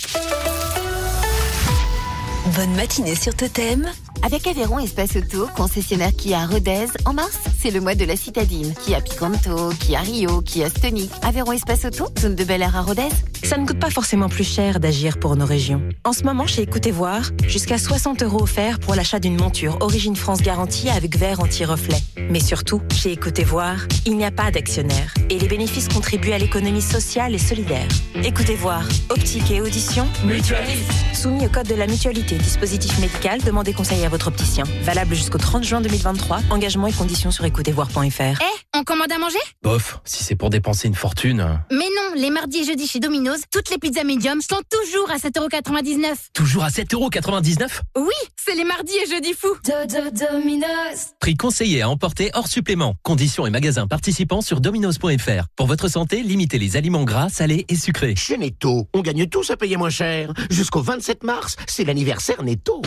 [2.56, 3.88] Bonne matinée sur Totem.
[4.22, 8.74] Avec Aveyron Espace Auto, concessionnaire Kia Rodez, en mars, c'est le mois de la citadine.
[8.86, 11.10] Kia Picanto, Kia Rio, Kia Stonic.
[11.22, 13.08] Aveyron Espace Auto, zone de Bel Air à Rodez.
[13.44, 15.82] Ça ne coûte pas forcément plus cher d'agir pour nos régions.
[16.04, 20.16] En ce moment, chez Écoutez Voir, jusqu'à 60 euros offerts pour l'achat d'une monture Origine
[20.16, 21.98] France garantie avec verre anti-reflet.
[22.30, 26.38] Mais surtout, chez Écoutez Voir, il n'y a pas d'actionnaire et les bénéfices contribuent à
[26.38, 27.88] l'économie sociale et solidaire.
[28.16, 30.86] Écoutez Voir, optique et audition, mutualise.
[31.14, 34.64] Soumis au code de la mutualité, dispositif médical, demandez conseil à votre opticien.
[34.84, 36.40] Valable jusqu'au 30 juin 2023.
[36.50, 38.22] Engagement et conditions sur écoutezvoir.fr.
[38.22, 39.40] Eh, on commande à manger?
[39.64, 41.60] Bof, si c'est pour dépenser une fortune.
[41.72, 45.18] Mais non, les mardis et jeudis chez Domino's, toutes les pizzas médium sont toujours à
[45.18, 46.16] 7,99€.
[46.34, 48.06] Toujours à 7,99€ Oui,
[48.44, 49.56] c'est les mardis et jeudis fous.
[49.64, 51.10] Domino's.
[51.20, 52.96] Prix conseillé à emporter hors supplément.
[53.04, 55.46] Conditions et magasins participants sur dominos.fr.
[55.56, 58.16] Pour votre santé, limitez les aliments gras, salés et sucrés.
[58.16, 60.34] Chez Netto, on gagne tous à payer moins cher.
[60.50, 62.82] Jusqu'au 27 mars, c'est l'anniversaire Netto.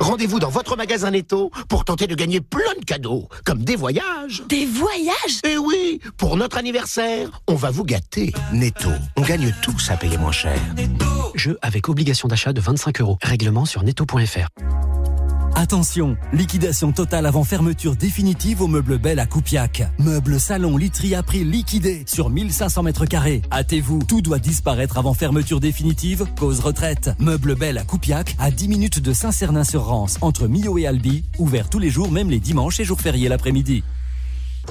[0.00, 4.42] Rendez-vous dans votre magasin Netto pour tenter de gagner plein de cadeaux, comme des voyages.
[4.48, 5.40] Des voyages?
[5.44, 8.32] Eh oui, pour notre anniversaire, on va vous gâter.
[8.52, 10.58] Netto, on gagne tous à payer moins cher.
[11.34, 13.18] Jeu avec obligation d'achat de 25 euros.
[13.22, 14.48] Règlement sur netto.fr.
[15.60, 19.82] Attention, liquidation totale avant fermeture définitive au meuble Belle à Coupiac.
[19.98, 23.42] Meuble salon literie à prix liquidé sur 1500 mètres carrés.
[23.50, 27.10] Hâtez-vous, tout doit disparaître avant fermeture définitive, cause retraite.
[27.18, 31.80] Meuble Belle à Coupiac, à 10 minutes de Saint-Cernin-sur-Rance, entre Millau et Albi, ouvert tous
[31.80, 33.82] les jours, même les dimanches et jours fériés l'après-midi.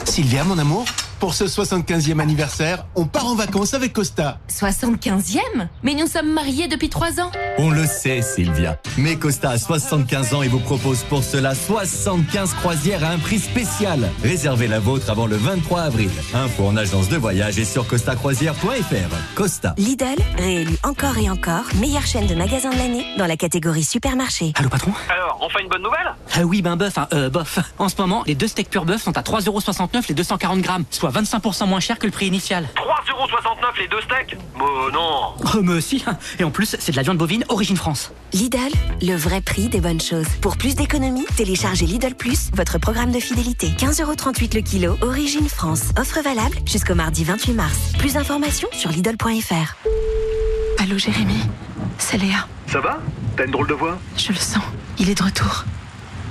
[0.05, 0.85] Sylvia, mon amour,
[1.19, 4.39] pour ce 75e anniversaire, on part en vacances avec Costa.
[4.49, 5.39] 75e
[5.83, 7.31] Mais nous sommes mariés depuis 3 ans.
[7.57, 8.79] On le sait, Sylvia.
[8.97, 13.39] Mais Costa a 75 ans et vous propose pour cela 75 croisières à un prix
[13.39, 14.09] spécial.
[14.23, 16.11] Réservez la vôtre avant le 23 avril.
[16.33, 19.35] Info en agence de voyage et sur costacroisière.fr.
[19.35, 19.73] Costa.
[19.77, 20.05] Lidl,
[20.37, 24.53] réélu encore et encore, meilleure chaîne de magasins de l'année dans la catégorie supermarché.
[24.55, 24.91] Allô patron?
[25.09, 26.13] Alors, enfin une bonne nouvelle?
[26.35, 27.59] Ah oui, ben bœuf, hein, euh, bof.
[27.79, 29.23] En ce moment, les deux steaks pur bœuf sont à
[29.88, 32.67] 3,69€ les 240 grammes, soit 25% moins cher que le prix initial.
[32.75, 34.38] 3,69€ les deux steaks?
[34.57, 36.17] Bon, non Oh, mais si hein.
[36.39, 38.11] Et en plus, c'est de la viande bovine origine France.
[38.33, 38.57] Lidl,
[39.01, 40.27] le vrai prix des bonnes choses.
[40.41, 43.69] Pour plus d'économies, téléchargez Lidl Plus, votre programme de fidélité.
[43.77, 45.83] 15,38€ le kilo, origine France.
[45.97, 47.77] Offre valable jusqu'au mardi 28 mars.
[47.97, 49.75] Plus d'informations sur Lidl.fr.
[50.79, 51.39] Allô Jérémy,
[51.97, 52.47] c'est Léa.
[52.67, 52.99] Ça va?
[53.35, 53.97] T'as une drôle de voix?
[54.17, 54.63] Je le sens,
[54.99, 55.63] il est de retour.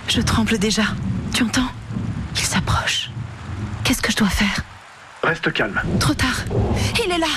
[0.08, 0.82] Je tremble déjà.
[1.34, 1.68] Tu entends?
[2.36, 3.10] Il s'approche.
[3.86, 4.64] Qu'est-ce que je dois faire
[5.22, 5.80] Reste calme.
[6.00, 6.44] Trop tard.
[7.04, 7.28] Il est là.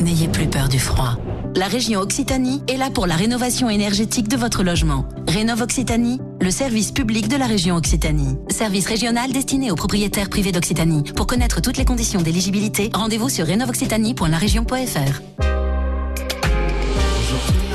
[0.00, 1.16] N'ayez plus peur du froid.
[1.56, 5.08] La région Occitanie est là pour la rénovation énergétique de votre logement.
[5.26, 8.36] Rénove Occitanie, le service public de la région Occitanie.
[8.50, 11.04] Service régional destiné aux propriétaires privés d'Occitanie.
[11.16, 15.22] Pour connaître toutes les conditions d'éligibilité, rendez-vous sur rénoveoccitanie.larégion.fr.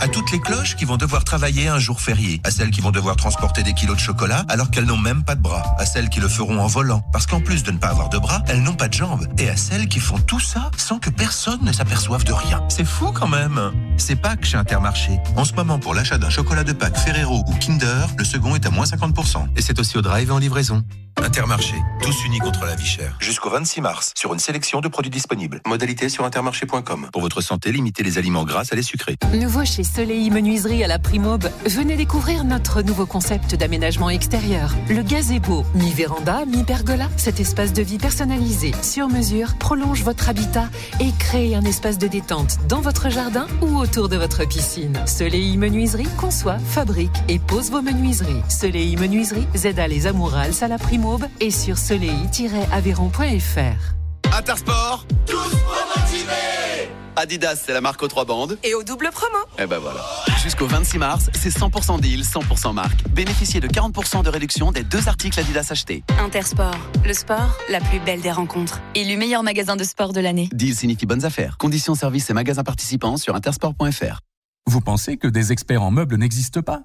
[0.00, 2.40] À toutes les cloches qui vont devoir travailler un jour férié.
[2.42, 5.36] À celles qui vont devoir transporter des kilos de chocolat alors qu'elles n'ont même pas
[5.36, 5.62] de bras.
[5.78, 7.02] À celles qui le feront en volant.
[7.12, 9.28] Parce qu'en plus de ne pas avoir de bras, elles n'ont pas de jambes.
[9.38, 12.64] Et à celles qui font tout ça sans que personne ne s'aperçoive de rien.
[12.68, 13.60] C'est fou quand même.
[13.96, 15.20] C'est Pâques chez Intermarché.
[15.36, 18.66] En ce moment, pour l'achat d'un chocolat de Pâques Ferrero ou Kinder, le second est
[18.66, 19.50] à moins 50%.
[19.56, 20.82] Et c'est aussi au drive et en livraison.
[21.20, 23.16] Intermarché, tous unis contre la vie chère.
[23.20, 25.60] Jusqu'au 26 mars, sur une sélection de produits disponibles.
[25.66, 27.08] Modalité sur intermarché.com.
[27.12, 29.16] Pour votre santé, limitez les aliments gras à les sucrés.
[29.34, 34.74] Nouveau chez Soleil Menuiserie à la Primaube, venez découvrir notre nouveau concept d'aménagement extérieur.
[34.88, 37.08] Le gazebo, mi-véranda, mi-pergola.
[37.16, 40.68] Cet espace de vie personnalisé, sur mesure, prolonge votre habitat
[41.00, 44.98] et crée un espace de détente dans votre jardin ou autour de votre piscine.
[45.06, 48.42] Soleil Menuiserie conçoit, fabrique et pose vos menuiseries.
[48.48, 51.01] Soleil Menuiserie, Zeda les Amourals à la Primaube
[51.40, 54.36] et sur soleil-aveyron.fr.
[54.36, 58.58] Intersport, tous motivés Adidas, c'est la marque aux trois bandes.
[58.62, 59.36] Et au double promo.
[59.58, 60.00] Et ben voilà.
[60.42, 63.06] Jusqu'au 26 mars, c'est 100% deal, 100% marque.
[63.10, 66.02] Bénéficiez de 40% de réduction des deux articles Adidas achetés.
[66.18, 66.74] Intersport,
[67.04, 68.80] le sport, la plus belle des rencontres.
[68.94, 70.48] Élu meilleur magasin de sport de l'année.
[70.52, 71.58] Deal signifie bonnes affaires.
[71.58, 74.20] Conditions, services et magasins participants sur intersport.fr.
[74.66, 76.84] Vous pensez que des experts en meubles n'existent pas?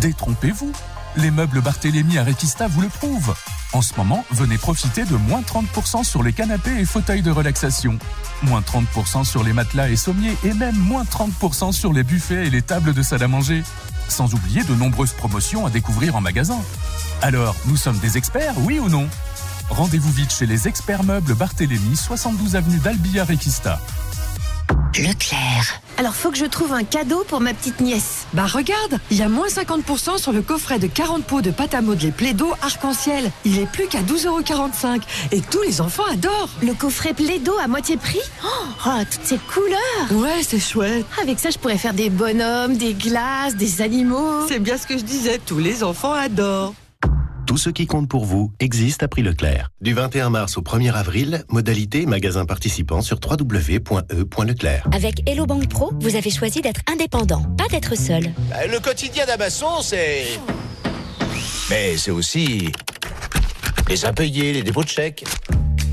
[0.00, 0.72] Détrompez-vous
[1.18, 3.34] les meubles Barthélémy à Requista vous le prouvent.
[3.72, 7.98] En ce moment, venez profiter de moins 30% sur les canapés et fauteuils de relaxation.
[8.42, 12.50] Moins 30% sur les matelas et sommiers et même moins 30% sur les buffets et
[12.50, 13.62] les tables de salle à manger.
[14.08, 16.58] Sans oublier de nombreuses promotions à découvrir en magasin.
[17.20, 19.08] Alors, nous sommes des experts, oui ou non?
[19.70, 23.80] Rendez-vous vite chez les experts meubles Barthélémy, 72 avenue d'Albia Requista.
[24.98, 25.80] Leclerc.
[25.96, 28.26] Alors faut que je trouve un cadeau pour ma petite nièce.
[28.32, 31.74] Bah regarde, il y a moins 50% sur le coffret de 40 pots de pâte
[31.74, 33.30] à modeler Plaido arc-en-ciel.
[33.44, 35.00] Il est plus qu'à 12,45€
[35.32, 36.50] et tous les enfants adorent.
[36.62, 38.20] Le coffret Plaido à moitié prix?
[38.44, 41.06] Oh, toutes ces couleurs Ouais, c'est chouette.
[41.22, 44.46] Avec ça, je pourrais faire des bonhommes, des glaces, des animaux.
[44.48, 46.74] C'est bien ce que je disais, tous les enfants adorent.
[47.48, 49.70] Tout ce qui compte pour vous existe à prix Leclerc.
[49.80, 54.86] Du 21 mars au 1er avril, modalité magasin participant sur www.e.leclerc.
[54.92, 58.34] Avec Hello Bank Pro, vous avez choisi d'être indépendant, pas d'être seul.
[58.50, 60.26] Bah, le quotidien d'Amazon, c'est...
[61.70, 62.70] Mais c'est aussi
[63.88, 65.24] les impayés, les dépôts de chèques.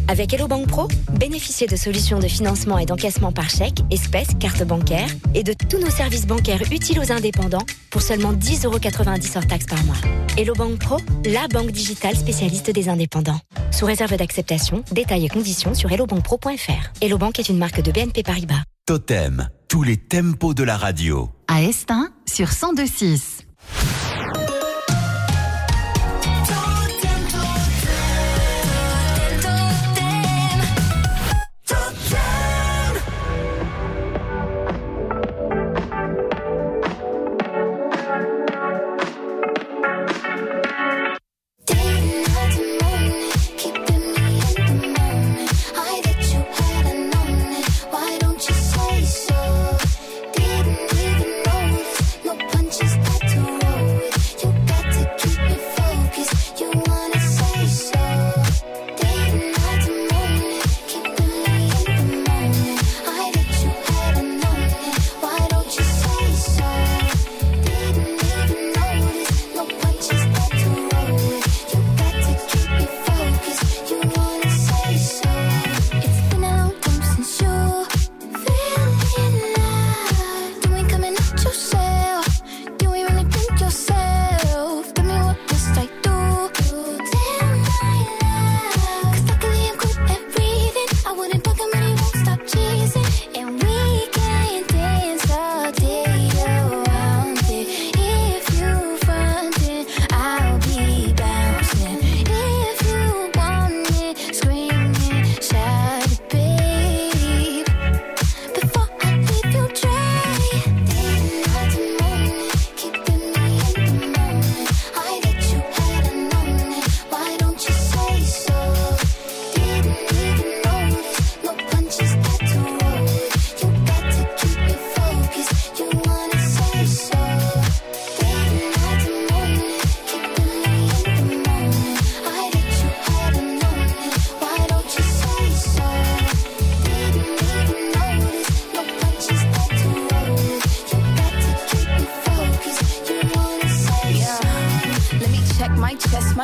[0.08, 0.88] Avec Hello Bank Pro,
[1.20, 5.80] bénéficiez de solutions de financement et d'encaissement par chèque, espèces, carte bancaire et de tous
[5.80, 9.96] nos services bancaires utiles aux indépendants pour seulement 10,90€ hors taxes par mois.
[10.38, 13.40] Hello Bank Pro, la banque digitale spécialiste des indépendants.
[13.72, 17.02] Sous réserve d'acceptation, détails et conditions sur hellobankpro.fr.
[17.02, 18.62] Hello Bank est une marque de BNP Paribas.
[18.86, 21.30] Totem, tous les tempos de la radio.
[21.48, 23.40] À Estin, sur 1026.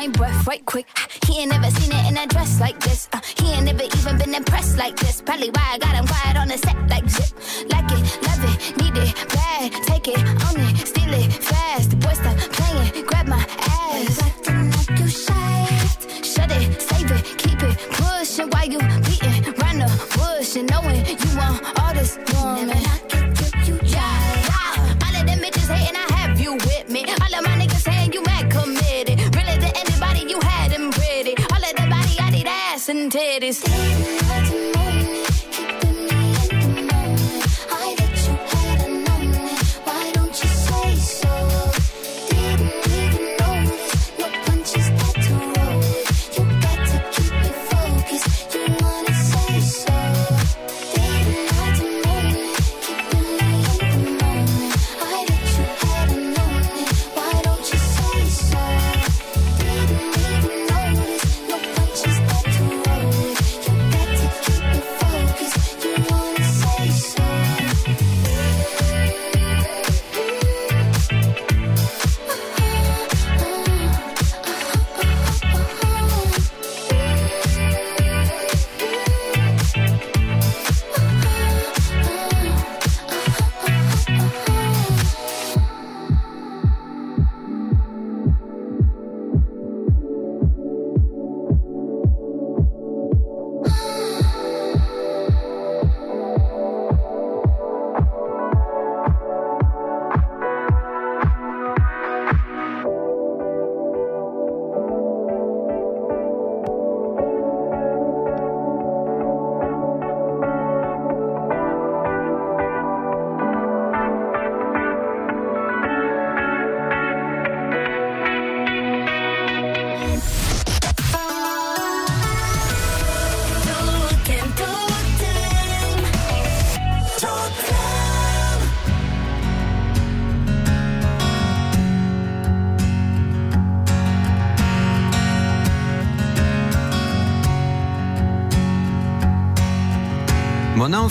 [0.02, 0.88] my breath right quick.
[1.26, 3.08] He ain't never seen it in a dress like this.
[3.14, 5.22] Uh, he ain't never even been impressed like this.
[5.22, 7.32] Probably why I got him quiet on the set like zip.
[7.70, 9.72] Like it, love it, need it, bad.
[9.86, 11.92] Take it, own it, steal it fast.
[11.92, 12.71] The boy stop playing
[33.60, 33.91] and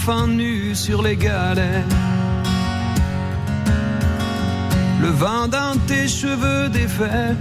[0.01, 1.85] Mon enfant nu sur les galets.
[5.01, 7.37] Le vent dans tes cheveux défaits.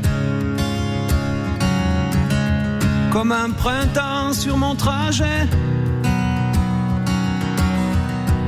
[3.11, 5.47] Comme un printemps sur mon trajet.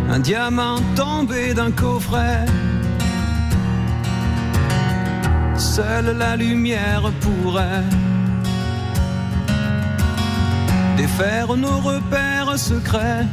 [0.10, 2.46] Un diamant tombé d'un coffret.
[5.58, 7.86] Seule la lumière pourrait
[10.98, 13.26] défaire nos repères secrets.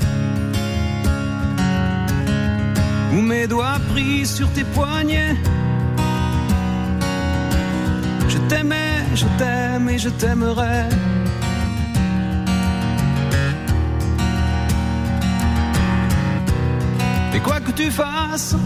[3.12, 5.34] Où mes doigts pris sur tes poignets.
[8.28, 10.84] Je t'aimais, je t'aime et je t'aimerai.
[17.34, 18.56] Et quoi que tu fasses,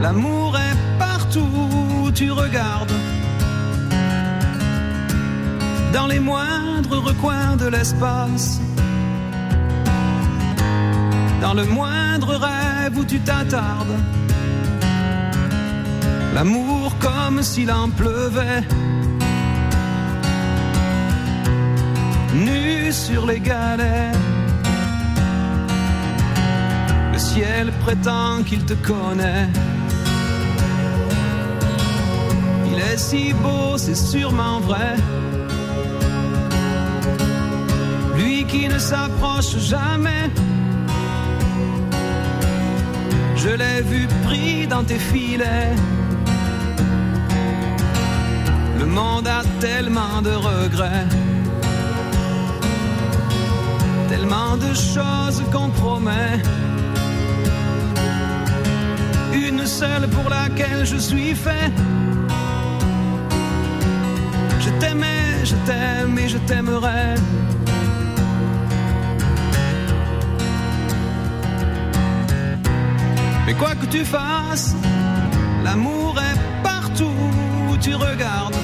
[0.00, 1.50] l'amour est partout
[2.04, 2.92] où tu regardes.
[5.92, 8.60] Dans les moindres recoins de l'espace.
[11.42, 12.61] Dans le moindre rêve
[12.96, 13.96] où tu t'attardes.
[16.34, 18.62] L'amour comme s'il en pleuvait.
[22.34, 24.12] Nu sur les galets.
[27.12, 29.48] Le ciel prétend qu'il te connaît.
[32.72, 34.96] Il est si beau, c'est sûrement vrai.
[38.16, 40.30] Lui qui ne s'approche jamais.
[43.44, 45.74] Je l'ai vu pris dans tes filets.
[48.78, 51.08] Le monde a tellement de regrets.
[54.08, 56.40] Tellement de choses qu'on promet.
[59.34, 61.72] Une seule pour laquelle je suis fait.
[64.60, 67.16] Je t'aimais, je t'aime et je t'aimerai.
[73.52, 74.74] Mais quoi que tu fasses,
[75.62, 77.18] l'amour est partout
[77.68, 78.56] où tu regardes.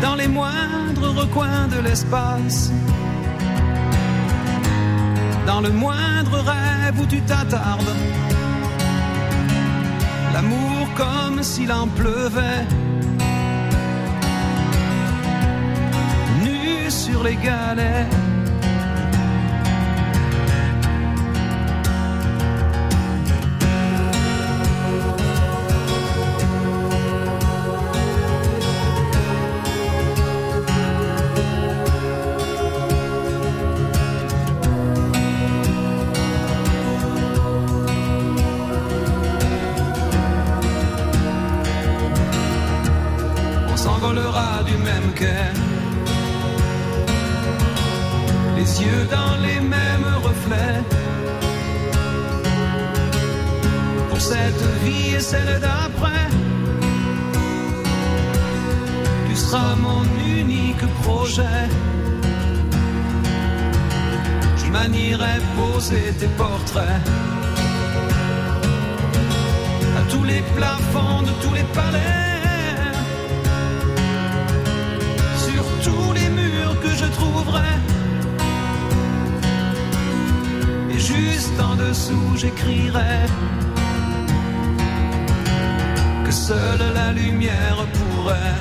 [0.00, 2.72] Dans les moindres recoins de l'espace.
[5.46, 7.94] Dans le moindre rêve où tu t'attardes.
[10.32, 12.64] L'amour comme s'il en pleuvait.
[16.42, 18.29] Nu sur les galets.
[44.00, 45.46] s'envolera du même quai.
[48.56, 50.82] Les yeux dans les mêmes reflets.
[54.08, 56.26] Pour cette vie et celle d'après,
[59.28, 60.04] tu seras mon
[60.40, 61.62] unique projet.
[64.56, 67.02] Je manierai poser tes portraits
[69.98, 72.29] à tous les plafonds de tous les palais
[77.00, 77.72] je trouverai.
[80.92, 83.16] Et juste en dessous, j'écrirai
[86.24, 88.58] que seule la lumière pourrait.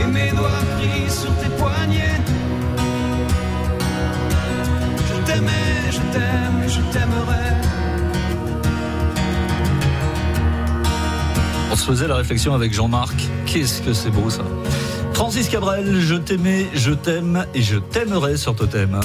[0.00, 2.20] Et mes doigts pris sur tes poignets.
[5.08, 7.73] Je t'aimais, je t'aime, je t'aimerai.
[11.74, 13.16] On se faisait la réflexion avec Jean-Marc.
[13.46, 14.44] Qu'est-ce que c'est beau ça.
[15.12, 19.00] Francis Cabrel, je t'aimais, je t'aime et je t'aimerai sur Totem.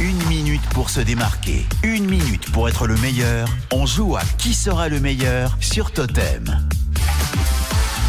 [0.00, 3.46] Une minute pour se démarquer, une minute pour être le meilleur.
[3.70, 6.58] On joue à qui sera le meilleur sur Totem.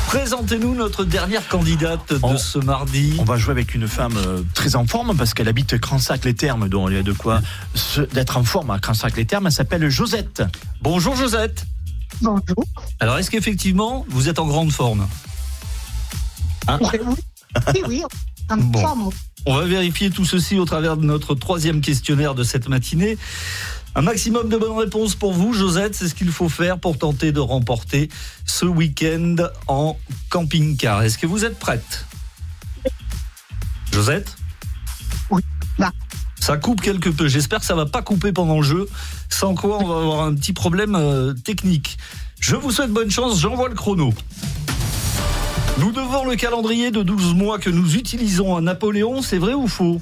[0.08, 3.18] Présentez-nous notre dernière candidate de ce mardi.
[3.20, 6.88] On va jouer avec une femme euh, très en forme parce qu'elle habite Cransac-les-Thermes, dont
[6.88, 7.42] il y a de quoi
[8.14, 9.48] d'être en forme à Cransac-les-Thermes.
[9.48, 10.44] Elle s'appelle Josette.
[10.82, 11.66] Bonjour Josette.
[12.22, 12.64] Bonjour.
[13.00, 15.08] Alors est-ce qu'effectivement vous êtes en grande forme
[16.68, 16.80] Hein
[17.74, 18.04] Oui, oui,
[18.50, 18.80] en Bon.
[18.82, 19.10] forme.
[19.46, 23.18] On va vérifier tout ceci au travers de notre troisième questionnaire de cette matinée.
[23.96, 27.32] Un maximum de bonnes réponses pour vous, Josette, c'est ce qu'il faut faire pour tenter
[27.32, 28.10] de remporter
[28.46, 29.36] ce week-end
[29.68, 29.98] en
[30.30, 31.02] camping-car.
[31.04, 32.06] Est-ce que vous êtes prête?
[33.92, 34.36] Josette?
[36.40, 37.28] Ça coupe quelque peu.
[37.28, 38.88] J'espère que ça va pas couper pendant le jeu.
[39.30, 41.98] Sans quoi, on va avoir un petit problème euh, technique.
[42.40, 43.40] Je vous souhaite bonne chance.
[43.40, 44.14] J'envoie le chrono.
[45.80, 49.22] Nous devons le calendrier de 12 mois que nous utilisons à Napoléon.
[49.22, 50.02] C'est vrai ou faux?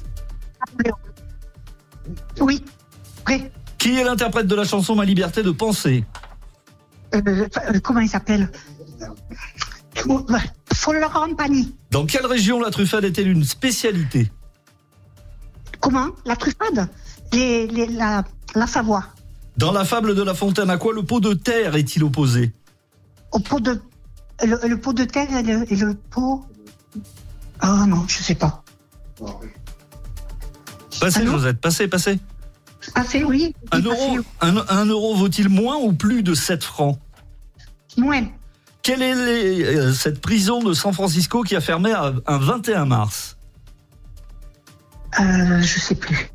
[2.40, 2.64] Oui,
[3.26, 3.50] vrai.
[3.78, 6.04] Qui est l'interprète de la chanson Ma liberté de penser?
[7.14, 8.50] Euh, euh, comment il s'appelle?
[10.72, 11.74] Florent Pagny.
[11.90, 14.30] Dans quelle région la truffade est-elle une spécialité?
[15.88, 16.86] Comment La truffade
[17.32, 18.22] les, les- la,
[18.54, 19.04] la Savoie.
[19.56, 22.52] Dans la fable de La Fontaine, à quoi le pot de terre est-il opposé?
[23.32, 23.80] Au pot de,
[24.44, 26.44] le, le pot de terre et le, et le pot.
[27.60, 28.62] Ah non, je sais pas.
[31.00, 32.18] Passez, Josette, passez, passez.
[32.94, 33.54] Assez, oui.
[33.72, 36.98] Un euro, un, un euro vaut-il moins ou plus de 7 francs?
[37.96, 38.26] Moins.
[38.82, 43.37] Quelle est les- euh, cette prison de San Francisco qui a fermé un 21 mars?
[45.20, 46.30] Euh, je sais plus.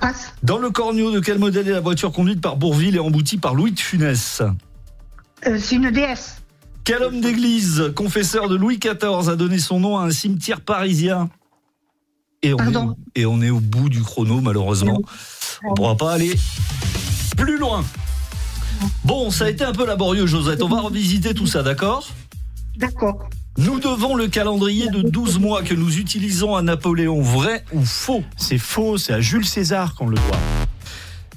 [0.00, 0.34] Passe.
[0.42, 3.54] Dans le corneau de quel modèle est la voiture conduite par Bourville et emboutie par
[3.54, 4.42] Louis de Funès?
[5.46, 6.42] Euh, c'est une déesse.
[6.84, 11.30] Quel homme d'église, confesseur de Louis XIV, a donné son nom à un cimetière parisien?
[12.42, 15.00] Et on, est au, et on est au bout du chrono, malheureusement.
[15.64, 16.34] On ne pourra pas aller
[17.36, 17.84] plus loin.
[19.04, 20.62] Bon, ça a été un peu laborieux, Josette.
[20.62, 22.08] On va revisiter tout ça, d'accord?
[22.76, 23.28] D'accord.
[23.58, 27.20] Nous devons le calendrier de 12 mois que nous utilisons à Napoléon.
[27.20, 30.38] Vrai ou faux C'est faux, c'est à Jules César qu'on le doit.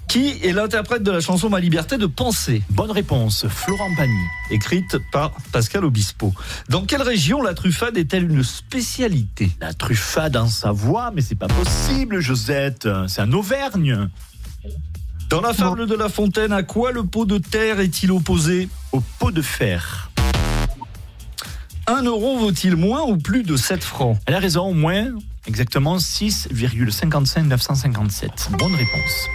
[0.08, 2.62] Qui est l'interprète de la chanson Ma liberté de penser?
[2.70, 4.14] Bonne réponse, Florent Pagny.
[4.52, 6.32] Écrite par Pascal Obispo.
[6.70, 9.50] Dans quelle région la truffade est-elle une spécialité?
[9.60, 12.88] La truffade en Savoie, mais c'est pas possible, Josette.
[13.08, 14.10] C'est en Auvergne.
[15.32, 18.70] Dans la fable de La Fontaine, à quoi le pot de terre est-il opposé?
[18.92, 20.11] Au pot de fer.
[21.92, 24.18] Un euro vaut-il moins ou plus de 7 francs?
[24.26, 25.08] Elle a raison, au moins,
[25.46, 28.52] exactement 6,55 957.
[28.58, 29.28] Bonne réponse.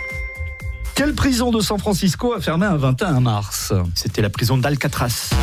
[0.94, 3.74] Quelle prison de San Francisco a fermé un 21 mars?
[3.94, 5.34] C'était la prison d'Alcatraz.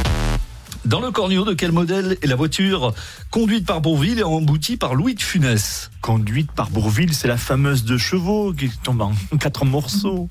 [0.86, 2.95] Dans le corneau de quel modèle est la voiture
[3.30, 5.91] conduite par Bourville et emboutie par Louis de Funès?
[6.01, 10.30] Conduite par Bourville, c'est la fameuse de chevaux qui tombe en quatre morceaux.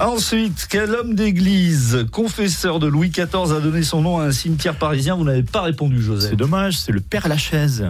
[0.00, 4.74] Ensuite, quel homme d'église, confesseur de Louis XIV, a donné son nom à un cimetière
[4.76, 5.14] parisien?
[5.14, 6.30] Vous n'avez pas répondu, Joseph.
[6.30, 7.86] C'est dommage, c'est le Père Lachaise.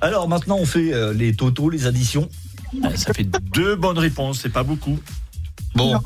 [0.00, 2.28] Alors maintenant, on fait euh, les totaux, les additions.
[2.84, 4.98] Ah, Ça fait deux bonnes réponses, c'est pas beaucoup.
[5.74, 6.00] Bon.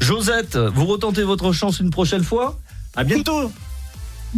[0.00, 2.58] Josette, vous retentez votre chance une prochaine fois?
[2.96, 3.50] À bientôt.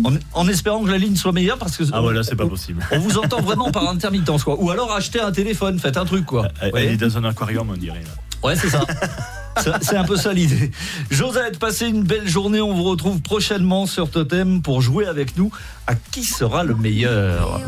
[0.02, 2.82] En, en espérant que la ligne soit meilleure parce que Ah voilà, c'est pas possible.
[2.90, 4.56] on vous entend vraiment par intermittence quoi.
[4.58, 6.48] Ou alors achetez un téléphone, faites un truc quoi.
[6.62, 6.86] Elle, Ouais.
[6.86, 8.00] elle est dans un aquarium, on dirait.
[8.00, 8.10] là.
[8.42, 8.84] Ouais, c'est ça.
[9.82, 10.70] C'est un peu ça l'idée.
[11.10, 12.62] Josette, passez une belle journée.
[12.62, 15.50] On vous retrouve prochainement sur Totem pour jouer avec nous
[15.86, 17.60] à qui sera le meilleur.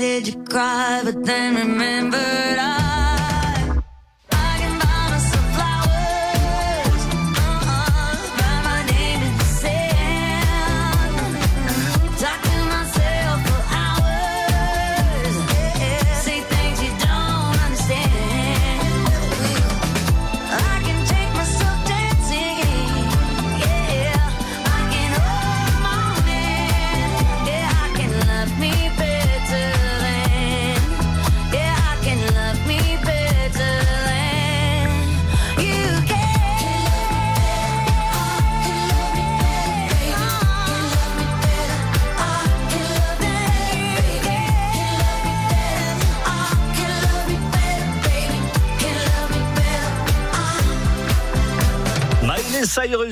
[0.00, 2.69] Started you cry, but then remembered I.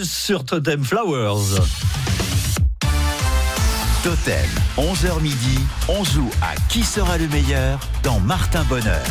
[0.04, 1.60] Sur Totem Flowers.
[4.04, 9.04] Totem, 11h midi, on joue à Qui sera le meilleur dans Martin Bonheur.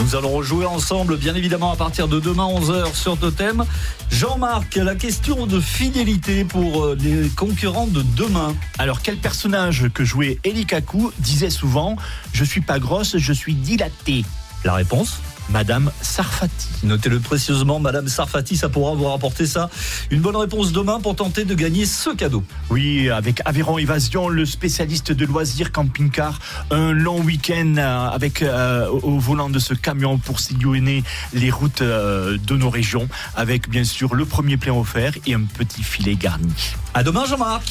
[0.00, 3.64] Nous allons rejouer ensemble, bien évidemment, à partir de demain 11h sur Totem.
[4.10, 8.54] Jean-Marc, la question de fidélité pour euh, les concurrents de demain.
[8.78, 11.96] Alors, quel personnage que jouait Eli Kaku disait souvent
[12.32, 14.24] Je suis pas grosse, je suis dilatée
[14.64, 15.20] La réponse?
[15.50, 16.68] Madame Sarfati.
[16.82, 19.70] Notez-le précieusement, Madame Sarfati, ça pourra vous rapporter ça.
[20.10, 22.42] Une bonne réponse demain pour tenter de gagner ce cadeau.
[22.70, 26.38] Oui, avec Aveyron Évasion, le spécialiste de loisirs camping-car,
[26.70, 31.82] un long week-end euh, avec euh, au volant de ce camion pour sillonner les routes
[31.82, 36.16] euh, de nos régions, avec bien sûr le premier plein offert et un petit filet
[36.16, 36.52] garni.
[36.94, 37.62] À demain, Jean-Marc.